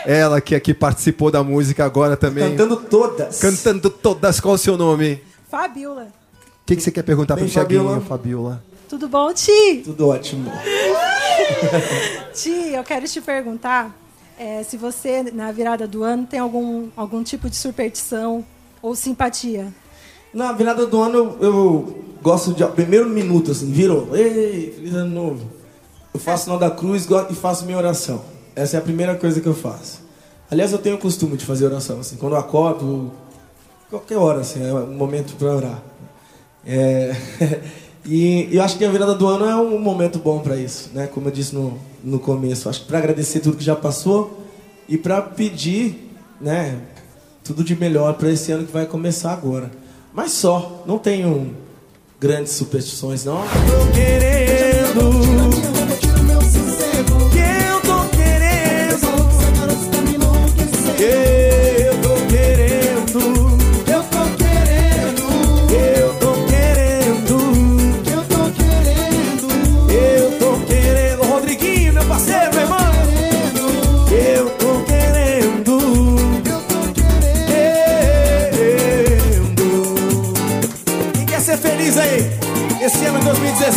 Ela 0.06 0.42
que 0.42 0.56
aqui 0.56 0.74
participou 0.74 1.32
da 1.32 1.44
música 1.44 1.86
agora 1.86 2.18
também. 2.18 2.50
Cantando 2.50 2.78
todas. 2.78 3.40
Cantando 3.40 3.90
todas. 3.90 4.40
Qual 4.40 4.56
o 4.56 4.58
seu 4.58 4.76
nome? 4.78 5.22
Fabiola. 5.50 6.08
O 6.64 6.66
que, 6.66 6.76
que 6.76 6.82
você 6.82 6.92
quer 6.92 7.04
perguntar 7.04 7.36
Bem, 7.36 7.46
pro 7.46 7.54
Thiaguinho, 7.54 8.02
Fabiola? 8.02 8.02
Fabiola? 8.02 8.64
Tudo 8.90 9.08
bom, 9.08 9.34
Ti? 9.34 9.82
Tudo 9.84 10.10
ótimo. 10.10 10.52
Ti, 12.34 12.74
eu 12.74 12.84
quero 12.84 13.08
te 13.08 13.22
perguntar 13.22 13.92
é, 14.38 14.64
se 14.64 14.78
você, 14.78 15.24
na 15.32 15.52
virada 15.52 15.88
do 15.88 16.04
ano, 16.04 16.26
tem 16.26 16.40
algum, 16.40 16.90
algum 16.96 17.24
tipo 17.24 17.50
de 17.50 17.56
superstição 17.56 18.44
ou 18.82 18.96
simpatia. 18.96 19.74
Na 20.34 20.52
virada 20.52 20.86
do 20.86 21.02
ano 21.02 21.18
eu, 21.18 21.38
eu 21.42 22.04
gosto 22.22 22.54
de. 22.54 22.66
Primeiro 22.68 23.10
minuto, 23.10 23.52
assim, 23.52 23.72
virou. 23.72 24.16
Ei, 24.16 24.74
feliz 24.76 24.94
ano 24.94 25.14
novo. 25.14 25.52
Eu 26.14 26.20
faço 26.20 26.42
o 26.42 26.44
sinal 26.46 26.60
da 26.60 26.72
cruz 26.72 27.08
e 27.30 27.36
faço 27.36 27.66
minha 27.66 27.78
oração. 27.78 28.22
Essa 28.56 28.78
é 28.78 28.80
a 28.80 28.82
primeira 28.84 29.16
coisa 29.16 29.42
que 29.42 29.48
eu 29.48 29.54
faço. 29.54 30.02
Aliás, 30.50 30.72
eu 30.72 30.78
tenho 30.78 30.96
o 30.96 31.00
costume 31.00 31.36
de 31.38 31.46
fazer 31.46 31.66
oração, 31.66 32.00
assim, 32.00 32.16
quando 32.16 32.34
eu 32.34 32.40
acordo, 32.40 33.12
qualquer 33.90 34.18
hora, 34.18 34.42
assim, 34.42 34.64
é 34.64 34.74
um 34.74 34.94
momento 34.94 35.36
para 35.36 35.56
orar. 35.56 35.82
É, 36.66 37.16
e 38.06 38.50
eu 38.52 38.62
acho 38.62 38.78
que 38.78 38.84
a 38.84 38.90
virada 38.90 39.16
do 39.16 39.28
ano 39.28 39.46
é 39.46 39.56
um 39.56 39.80
momento 39.80 40.20
bom 40.20 40.40
para 40.40 40.58
isso, 40.58 40.90
né? 40.94 41.08
Como 41.08 41.28
eu 41.28 41.32
disse 41.32 41.56
no, 41.56 41.78
no 42.04 42.20
começo, 42.20 42.68
acho 42.70 42.82
que 42.82 42.88
para 42.88 42.98
agradecer 42.98 43.40
tudo 43.40 43.58
que 43.58 43.64
já 43.64 43.76
passou 43.76 44.46
e 44.88 44.98
para 44.98 45.22
pedir, 45.22 46.12
né, 46.40 46.78
tudo 47.44 47.64
de 47.64 47.76
melhor 47.76 48.14
para 48.16 48.30
esse 48.30 48.52
ano 48.52 48.66
que 48.66 48.74
vai 48.74 48.86
começar 48.86 49.32
agora. 49.32 49.72
Mas 50.14 50.32
só, 50.32 50.84
não 50.86 50.98
tenho 50.98 51.56
grandes 52.20 52.54
superstições, 52.54 53.26
não. 53.26 53.42
Tô 53.42 53.92
querendo. 53.94 55.73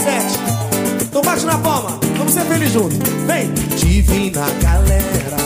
2017. 0.07 0.39
Então 1.03 1.23
bate 1.23 1.45
na 1.45 1.59
palma. 1.59 1.99
Vamos 2.17 2.33
ser 2.33 2.43
felizes 2.43 2.73
juntos. 2.73 2.99
Vem. 3.27 3.51
Te 3.77 4.01
vi 4.03 4.31
na 4.31 4.47
galera. 4.63 5.37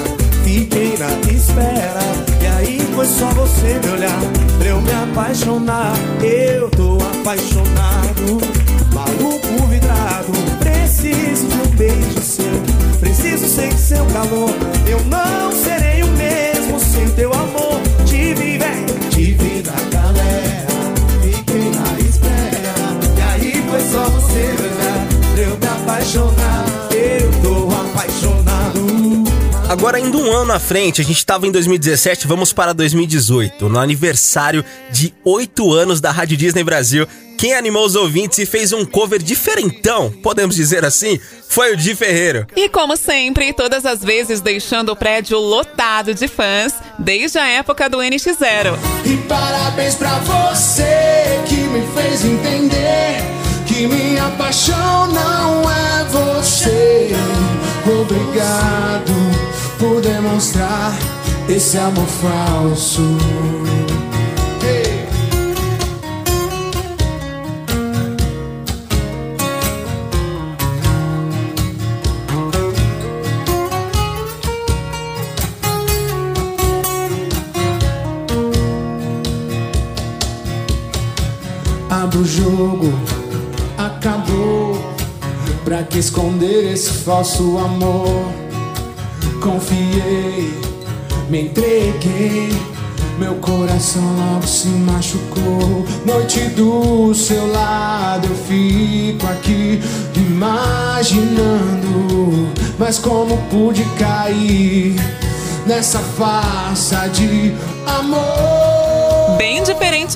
Fiquei 0.45 0.97
na 0.99 1.11
espera. 1.31 2.01
E 2.43 2.47
aí 2.47 2.81
foi 2.95 3.07
só 3.07 3.27
você 3.31 3.81
me 3.85 3.91
olhar. 3.91 4.21
Pra 4.59 4.69
eu 4.69 4.81
me 4.81 4.93
apaixonar. 4.93 5.93
Eu 6.23 6.69
tô 6.71 6.99
apaixonado. 7.21 8.41
Maluco 8.93 9.67
vidrado. 9.69 10.33
Preciso 10.59 11.47
de 11.47 11.55
um 11.55 11.77
beijo 11.77 12.21
seu. 12.23 12.99
Preciso 13.01 13.49
sentir 13.49 13.79
seu 13.79 14.05
calor. 14.07 14.51
Eu 14.87 15.01
não 15.05 15.53
serei 15.53 15.90
Agora, 29.71 29.99
ainda 29.99 30.17
um 30.17 30.33
ano 30.33 30.53
à 30.53 30.59
frente, 30.59 31.01
a 31.01 31.05
gente 31.05 31.25
tava 31.25 31.47
em 31.47 31.53
2017, 31.53 32.27
vamos 32.27 32.53
para 32.53 32.73
2018, 32.73 33.69
no 33.69 33.79
aniversário 33.79 34.65
de 34.91 35.15
8 35.25 35.73
anos 35.73 36.01
da 36.01 36.11
Rádio 36.11 36.37
Disney 36.37 36.65
Brasil. 36.65 37.07
Quem 37.39 37.55
animou 37.55 37.87
os 37.87 37.95
ouvintes 37.95 38.41
e 38.41 38.47
fez 38.47 38.73
um 38.73 38.85
cover 38.85 39.23
diferentão, 39.23 40.11
podemos 40.25 40.57
dizer 40.57 40.85
assim, 40.85 41.21
foi 41.49 41.73
o 41.73 41.77
Di 41.77 41.95
Ferreiro. 41.95 42.49
E 42.57 42.69
como 42.69 42.97
sempre, 42.97 43.53
todas 43.53 43.87
as 43.87 44.03
vezes 44.03 44.41
deixando 44.41 44.91
o 44.91 44.97
prédio 44.97 45.39
lotado 45.39 46.13
de 46.15 46.27
fãs, 46.27 46.75
desde 46.99 47.39
a 47.39 47.47
época 47.47 47.89
do 47.89 47.99
NX0. 47.99 48.77
E 49.05 49.17
parabéns 49.29 49.95
pra 49.95 50.19
você 50.19 51.41
que 51.47 51.55
me 51.55 51.87
fez 51.95 52.25
entender 52.25 53.23
que 53.69 53.87
minha 53.87 54.31
paixão 54.31 55.07
não 55.13 55.63
é 55.71 56.05
você. 56.11 57.11
Obrigado 57.87 59.50
por 59.81 59.99
demonstrar 60.03 60.93
esse 61.49 61.79
amor 61.79 62.07
falso. 62.07 63.01
Hey. 64.63 65.09
Abre 81.89 82.19
o 82.19 82.25
jogo, 82.27 82.93
acabou. 83.79 84.79
Pra 85.65 85.85
que 85.85 85.99
esconder 85.99 86.71
esse 86.71 86.91
falso 86.91 87.57
amor? 87.59 88.50
Confiei, 89.41 90.53
me 91.31 91.43
entreguei. 91.43 92.51
Meu 93.19 93.35
coração 93.37 94.03
logo 94.17 94.47
se 94.47 94.69
machucou. 94.69 95.87
Noite 96.05 96.41
do 96.51 97.15
seu 97.15 97.51
lado, 97.51 98.29
eu 98.29 98.35
fico 98.35 99.27
aqui 99.27 99.81
imaginando. 100.15 101.41
Mas 102.79 102.99
como 102.99 103.39
pude 103.49 103.85
cair 103.99 104.97
nessa 105.67 105.99
farsa 105.99 107.09
de 107.09 107.55
amor? 107.87 108.80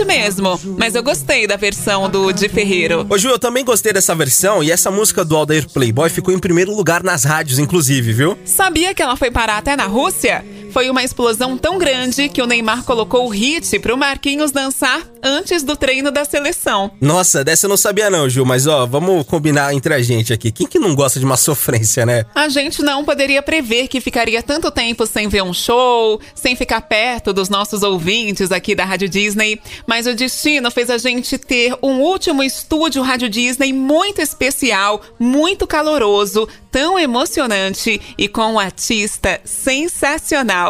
Mesmo, 0.04 0.60
mas 0.78 0.94
eu 0.94 1.02
gostei 1.02 1.46
da 1.46 1.56
versão 1.56 2.08
do 2.08 2.32
Di 2.32 2.48
Ferreiro. 2.48 3.06
Ô 3.08 3.18
Ju, 3.18 3.28
eu 3.28 3.38
também 3.38 3.64
gostei 3.64 3.92
dessa 3.92 4.14
versão 4.14 4.62
e 4.62 4.70
essa 4.70 4.90
música 4.90 5.24
do 5.24 5.36
Aldair 5.36 5.68
Playboy 5.68 6.08
ficou 6.08 6.32
em 6.32 6.38
primeiro 6.38 6.74
lugar 6.74 7.02
nas 7.02 7.24
rádios, 7.24 7.58
inclusive, 7.58 8.12
viu? 8.12 8.38
Sabia 8.44 8.94
que 8.94 9.02
ela 9.02 9.16
foi 9.16 9.30
parar 9.30 9.58
até 9.58 9.76
na 9.76 9.86
Rússia? 9.86 10.44
Foi 10.74 10.90
uma 10.90 11.04
explosão 11.04 11.56
tão 11.56 11.78
grande 11.78 12.28
que 12.28 12.42
o 12.42 12.46
Neymar 12.48 12.82
colocou 12.82 13.26
o 13.26 13.28
hit 13.28 13.78
pro 13.78 13.96
Marquinhos 13.96 14.50
dançar 14.50 15.02
antes 15.22 15.62
do 15.62 15.76
treino 15.76 16.10
da 16.10 16.24
seleção. 16.24 16.90
Nossa, 17.00 17.44
dessa 17.44 17.66
eu 17.66 17.68
não 17.68 17.76
sabia 17.76 18.10
não, 18.10 18.28
Ju, 18.28 18.44
mas 18.44 18.66
ó, 18.66 18.84
vamos 18.84 19.24
combinar 19.24 19.72
entre 19.72 19.94
a 19.94 20.02
gente 20.02 20.32
aqui. 20.32 20.50
Quem 20.50 20.66
que 20.66 20.80
não 20.80 20.96
gosta 20.96 21.20
de 21.20 21.24
uma 21.24 21.36
sofrência, 21.38 22.04
né? 22.04 22.26
A 22.34 22.48
gente 22.48 22.82
não 22.82 23.04
poderia 23.04 23.40
prever 23.40 23.86
que 23.86 24.00
ficaria 24.00 24.42
tanto 24.42 24.68
tempo 24.68 25.06
sem 25.06 25.28
ver 25.28 25.44
um 25.44 25.54
show, 25.54 26.20
sem 26.34 26.56
ficar 26.56 26.80
perto 26.80 27.32
dos 27.32 27.48
nossos 27.48 27.84
ouvintes 27.84 28.50
aqui 28.50 28.74
da 28.74 28.84
Rádio 28.84 29.08
Disney, 29.08 29.60
mas 29.86 30.08
o 30.08 30.14
destino 30.14 30.72
fez 30.72 30.90
a 30.90 30.98
gente 30.98 31.38
ter 31.38 31.72
um 31.80 32.00
último 32.00 32.42
estúdio 32.42 33.00
Rádio 33.00 33.28
Disney 33.28 33.72
muito 33.72 34.20
especial, 34.20 35.00
muito 35.20 35.68
caloroso, 35.68 36.48
tão 36.72 36.98
emocionante 36.98 38.02
e 38.18 38.26
com 38.26 38.54
um 38.54 38.58
artista 38.58 39.40
sensacional. 39.44 40.63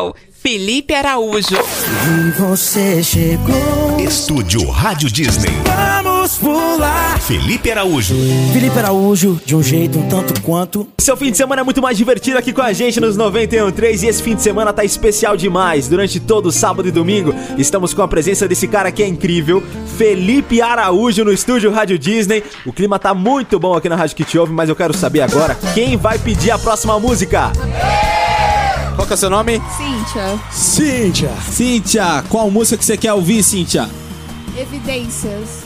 Felipe 0.44 0.92
Araújo. 0.92 1.56
E 1.56 2.30
você 2.38 3.02
chegou. 3.02 3.98
Estúdio 3.98 4.68
Rádio 4.68 5.10
Disney. 5.10 5.50
Vamos 5.64 6.36
pular. 6.36 7.18
Felipe 7.18 7.70
Araújo. 7.70 8.14
Felipe 8.52 8.78
Araújo, 8.78 9.40
de 9.42 9.56
um 9.56 9.62
jeito 9.62 9.98
um 9.98 10.06
tanto 10.06 10.38
quanto. 10.42 10.86
Seu 10.98 11.16
fim 11.16 11.30
de 11.30 11.38
semana 11.38 11.62
é 11.62 11.64
muito 11.64 11.80
mais 11.80 11.96
divertido 11.96 12.36
aqui 12.36 12.52
com 12.52 12.60
a 12.60 12.74
gente 12.74 13.00
nos 13.00 13.16
91.3 13.16 14.02
e 14.02 14.06
esse 14.06 14.22
fim 14.22 14.34
de 14.34 14.42
semana 14.42 14.70
tá 14.70 14.84
especial 14.84 15.34
demais. 15.34 15.88
Durante 15.88 16.20
todo 16.20 16.52
sábado 16.52 16.86
e 16.86 16.90
domingo, 16.90 17.34
estamos 17.56 17.94
com 17.94 18.02
a 18.02 18.08
presença 18.08 18.46
desse 18.46 18.68
cara 18.68 18.92
que 18.92 19.02
é 19.02 19.08
incrível, 19.08 19.62
Felipe 19.96 20.60
Araújo 20.60 21.24
no 21.24 21.32
estúdio 21.32 21.70
Rádio 21.70 21.98
Disney. 21.98 22.44
O 22.66 22.72
clima 22.72 22.98
tá 22.98 23.14
muito 23.14 23.58
bom 23.58 23.74
aqui 23.74 23.88
na 23.88 23.96
Rádio 23.96 24.16
que 24.16 24.24
te 24.24 24.38
ouve, 24.38 24.52
mas 24.52 24.68
eu 24.68 24.76
quero 24.76 24.92
saber 24.94 25.22
agora 25.22 25.56
quem 25.72 25.96
vai 25.96 26.18
pedir 26.18 26.50
a 26.50 26.58
próxima 26.58 27.00
música. 27.00 27.50
Qual 28.94 29.06
que 29.06 29.12
é 29.12 29.16
o 29.16 29.18
seu 29.18 29.30
nome? 29.30 29.60
Cíntia. 29.76 30.38
Cíntia. 30.50 31.30
Cíntia, 31.50 32.24
qual 32.28 32.50
música 32.50 32.76
que 32.76 32.84
você 32.84 32.96
quer 32.96 33.12
ouvir, 33.12 33.42
Cíntia? 33.42 33.88
Evidências. 34.56 35.64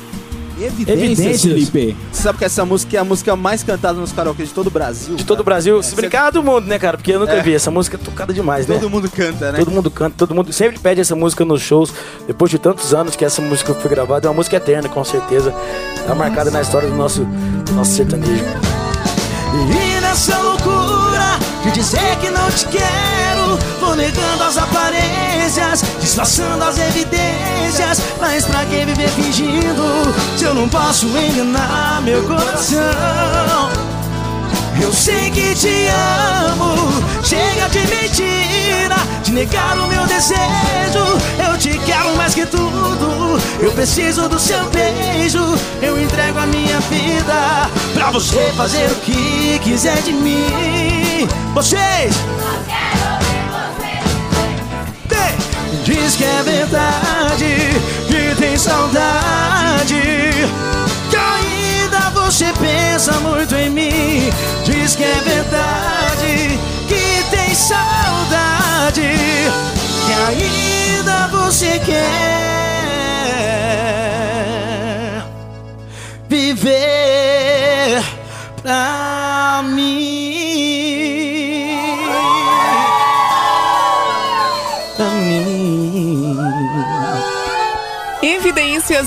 Evidências, 0.61 1.43
Felipe. 1.43 1.97
Você 2.11 2.23
sabe 2.23 2.39
que 2.39 2.45
essa 2.45 2.65
música 2.65 2.97
é 2.97 3.01
a 3.01 3.05
música 3.05 3.37
mais 3.37 3.63
cantada 3.63 4.01
nos 4.01 4.11
karaokê 4.11 4.43
de 4.45 4.51
todo 4.51 4.67
o 4.67 4.71
Brasil? 4.71 5.15
De 5.15 5.25
todo 5.25 5.41
o 5.41 5.45
Brasil, 5.45 5.81
se 5.85 5.95
brincar 5.95 6.31
do 6.33 6.43
mundo, 6.43 6.67
né, 6.67 6.79
cara? 6.81 6.97
Porque 6.97 7.13
eu 7.13 7.21
nunca 7.21 7.35
É. 7.35 7.43
vi. 7.43 7.55
Essa 7.55 7.71
música 7.71 7.97
é 7.97 8.01
tocada 8.01 8.33
demais, 8.33 8.67
né? 8.67 8.75
Todo 8.75 8.91
mundo 8.91 9.09
canta, 9.09 9.53
né? 9.53 9.59
Todo 9.59 9.71
mundo 9.71 9.89
canta, 9.91 10.15
todo 10.17 10.35
mundo 10.35 10.53
sempre 10.53 10.81
pede 10.81 11.01
essa 11.01 11.15
música 11.15 11.45
nos 11.45 11.63
shows. 11.63 11.93
Depois 12.27 12.51
de 12.51 12.59
tantos 12.59 12.93
anos 12.93 13.15
que 13.15 13.25
essa 13.25 13.41
música 13.41 13.73
foi 13.73 13.89
gravada, 13.91 14.27
é 14.27 14.31
uma 14.31 14.35
música 14.37 14.57
eterna, 14.57 14.89
com 14.89 15.05
certeza. 15.05 15.55
Tá 16.07 16.15
marcada 16.15 16.51
na 16.51 16.61
história 16.61 16.89
do 16.89 16.97
nosso, 16.97 17.25
do 17.25 17.73
nosso 17.75 17.93
sertanejo. 17.93 18.43
E 19.55 20.01
nessa 20.01 20.37
loucura 20.39 21.08
de 21.71 21.81
dizer 21.81 22.17
que 22.21 22.31
não 22.31 22.51
te 22.51 22.67
quero. 22.67 23.59
Vou 23.81 23.95
negando 23.95 24.45
as 24.45 24.57
aparências, 24.57 25.83
disfarçando 26.01 26.65
as 26.65 26.79
evidências. 26.79 28.01
Mas 28.21 28.45
pra 28.45 28.65
que 28.65 28.85
viver 28.85 29.09
fingindo 29.11 30.15
se 30.37 30.45
eu 30.45 30.55
não 30.55 30.69
posso 30.69 31.07
enganar 31.07 32.01
meu 32.03 32.23
coração? 32.25 33.98
Eu 34.81 34.93
sei 34.93 35.31
que 35.31 35.55
te 35.55 35.89
amo, 36.47 36.75
chega 37.23 37.69
de 37.69 37.81
mentira, 37.81 38.97
de 39.23 39.33
negar 39.33 39.79
o 39.79 39.87
meu 39.87 40.07
desejo. 40.07 40.39
Eu 41.39 41.59
te 41.59 41.79
quero 41.85 42.17
mais 42.17 42.35
que 42.35 42.47
tudo, 42.47 43.39
eu 43.61 43.73
preciso 43.73 44.29
do 44.29 44.39
seu 44.39 44.65
beijo. 44.71 45.41
Eu 45.83 46.01
entrego 46.01 46.39
a 46.39 46.47
minha 46.47 46.81
vida 46.81 47.71
pra 47.95 48.11
você 48.11 48.53
fazer 48.57 48.91
o 48.91 48.95
que 48.97 49.59
quiser 49.63 50.01
de 50.03 50.13
mim. 50.13 51.29
Vocês! 51.55 52.15
Diz 55.89 56.17
que 56.17 56.25
é 56.25 56.43
verdade, 56.43 57.57
que 58.09 58.35
tem 58.39 58.59
saudade. 58.59 59.95
Que 61.09 61.17
ainda 61.17 62.11
você 62.11 62.53
pensa 62.61 62.68
ainda 71.79 71.93
você 71.93 72.38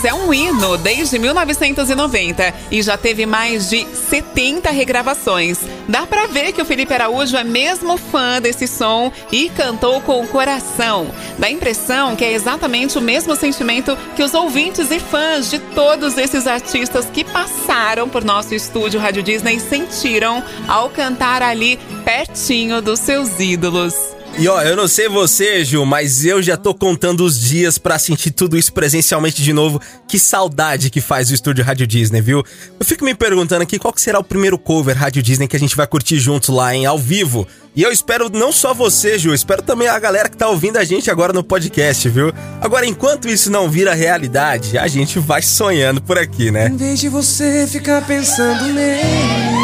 É 0.04 0.14
um 0.14 0.34
hino 0.34 0.78
desde 0.78 1.20
1990 1.20 2.54
e 2.72 2.82
já 2.82 2.98
teve 2.98 3.26
mais 3.28 3.70
de 3.70 3.86
70 3.86 4.72
regravações. 4.72 5.60
Dá 5.88 6.08
pra 6.08 6.26
ver 6.26 6.54
que 6.54 6.62
o 6.62 6.66
Felipe 6.66 6.94
Araújo 6.94 7.38
é 7.38 7.44
mesmo 7.44 7.98
fã 7.98 8.42
desse 8.42 8.68
som 8.68 9.12
e 9.32 9.50
cantou 9.50 10.02
com 10.02 10.24
o 10.24 10.28
coração. 10.28 11.08
Dá 11.38 11.48
a 11.48 11.52
impressão 11.52 12.16
que 12.16 12.26
é 12.26 12.34
exatamente 12.34 12.98
o 12.98 13.02
mesmo 13.02 13.36
sentimento 13.36 13.96
que 14.16 14.24
os 14.24 14.34
ouvintes 14.34 14.90
e 14.90 15.00
fãs 15.00 15.52
de 15.52 15.60
todos 15.60 16.18
esses 16.18 16.48
artistas 16.48 17.06
que 17.06 17.24
passaram 17.24 18.10
por 18.10 18.24
nosso 18.24 18.56
estúdio 18.56 19.00
Rádio 19.00 19.22
Disney 19.22 19.60
sentiram 19.60 20.44
ao 20.68 20.90
cantar 20.90 21.44
ali 21.44 21.78
pertinho 22.04 22.82
dos 22.82 23.00
seus 23.00 23.40
ídolos. 23.40 24.21
E 24.38 24.48
ó, 24.48 24.62
eu 24.62 24.76
não 24.76 24.88
sei 24.88 25.08
você, 25.08 25.63
Gil, 25.63 25.86
mas 25.86 26.26
eu 26.26 26.41
já 26.41 26.58
tô 26.58 26.74
contando 26.74 27.24
os 27.24 27.39
dias 27.39 27.78
pra 27.78 28.00
sentir 28.00 28.32
tudo 28.32 28.58
isso 28.58 28.74
presencialmente 28.74 29.41
de 29.41 29.54
novo. 29.54 29.80
Que 30.08 30.17
saudade 30.17 30.89
que 30.89 31.00
faz 31.00 31.30
o 31.30 31.34
estúdio 31.34 31.63
Rádio 31.63 31.86
Disney, 31.86 32.22
viu? 32.22 32.44
Eu 32.80 32.86
fico 32.86 33.06
me 33.06 33.13
perguntando 33.13 33.62
aqui 33.62 33.78
qual 33.78 33.94
será 33.98 34.20
o 34.20 34.24
primeiro 34.24 34.58
cover 34.58 34.98
Rádio 34.98 35.22
Disney 35.22 35.48
que 35.48 35.56
a 35.56 35.60
gente 35.60 35.76
vai 35.76 35.86
curtir 35.86 36.17
juntos 36.17 36.50
lá, 36.50 36.74
em 36.74 36.86
ao 36.86 36.98
vivo. 36.98 37.48
E 37.76 37.84
eu 37.84 37.91
espero 37.91 38.30
não 38.30 38.52
só 38.52 38.74
você, 38.74 39.17
Gil, 39.17 39.34
espero 39.34 39.62
também 39.62 39.88
a 39.88 40.00
galera 40.00 40.28
que 40.28 40.36
tá 40.36 40.48
ouvindo 40.48 40.78
a 40.78 40.84
gente 40.84 41.12
agora 41.12 41.32
no 41.32 41.44
podcast, 41.44 42.10
viu? 42.10 42.34
Agora, 42.60 42.86
enquanto 42.86 43.30
isso 43.30 43.52
não 43.52 43.70
vira 43.70 43.94
realidade, 43.94 44.78
a 44.78 44.88
gente 44.88 45.20
vai 45.20 45.41
sonhando 45.41 46.02
por 46.02 46.17
aqui, 46.17 46.50
né? 46.52 46.67
Em 46.67 46.78
vez 46.78 47.00
de 47.00 47.10
você 47.10 47.67
ficar 47.67 48.06
pensando 48.06 48.74
nele. 48.74 49.61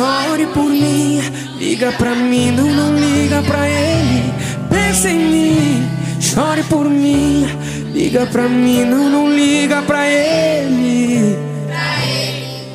Chore 0.00 0.46
por 0.46 0.70
mim, 0.70 1.20
liga 1.58 1.92
pra 1.92 2.14
mim, 2.14 2.52
não, 2.52 2.70
não 2.70 2.94
liga 2.96 3.42
pra 3.42 3.68
ele. 3.68 4.32
Pensa 4.70 5.10
em 5.10 5.18
mim, 5.18 5.90
chore 6.18 6.62
por 6.62 6.88
mim, 6.88 7.46
liga 7.92 8.24
pra 8.24 8.48
mim, 8.48 8.86
não, 8.86 9.10
não 9.10 9.30
liga 9.30 9.82
pra 9.82 10.08
ele. 10.08 11.36
Pra 11.66 12.06
ele, 12.06 12.72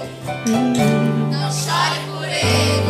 não 1.31 1.51
chore 1.51 1.99
por 2.11 2.27
ele. 2.27 2.83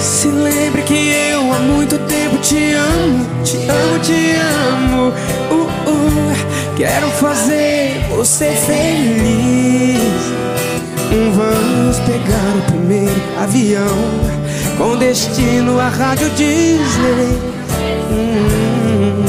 Se 0.00 0.26
lembre 0.26 0.82
que 0.82 1.12
eu 1.30 1.52
há 1.52 1.60
muito 1.60 1.96
tempo 2.08 2.38
te 2.38 2.72
amo, 2.72 3.24
te 3.44 3.56
amo, 3.68 3.98
te 4.00 4.34
amo. 4.66 5.12
Uh, 5.48 5.68
uh, 5.88 6.34
quero 6.76 7.08
fazer 7.08 8.04
você 8.16 8.50
feliz. 8.50 10.39
Vamos 11.12 11.98
pegar 12.06 12.56
o 12.56 12.62
primeiro 12.70 13.20
avião 13.36 13.98
com 14.78 14.96
destino 14.96 15.80
à 15.80 15.88
Rádio 15.88 16.30
Disney. 16.30 17.36
Hum, 18.12 19.24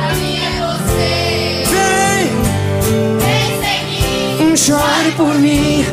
é 0.00 0.50
você. 0.58 1.64
Vem, 1.70 2.28
Pense 3.20 3.66
em 3.70 3.86
mim. 3.86 4.52
hum, 4.52 4.56
chore 4.56 5.12
por 5.16 5.34
mim, 5.38 5.84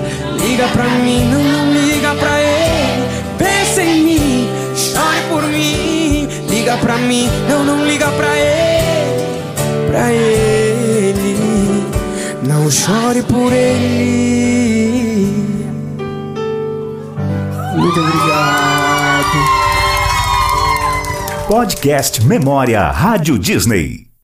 liga 0.41 0.67
pra 0.69 0.85
mim, 0.85 1.29
não, 1.31 1.43
não 1.43 1.71
liga 1.71 2.15
pra 2.15 2.41
ele. 2.41 3.07
Pensa 3.37 3.83
em 3.83 4.03
mim, 4.03 4.49
chore 4.75 5.21
por 5.29 5.43
mim, 5.43 6.27
liga 6.49 6.75
pra 6.77 6.97
mim, 6.97 7.29
não, 7.47 7.63
não 7.63 7.85
liga 7.85 8.07
pra 8.07 8.35
ele, 8.35 9.91
pra 9.91 10.11
ele. 10.11 10.48
Não 12.69 12.73
chore 12.75 13.23
por 13.23 13.51
ele. 13.51 15.25
Muito 17.75 17.99
obrigado. 17.99 19.27
Podcast 21.47 22.23
Memória 22.23 22.91
Rádio 22.91 23.39
Disney. 23.39 24.08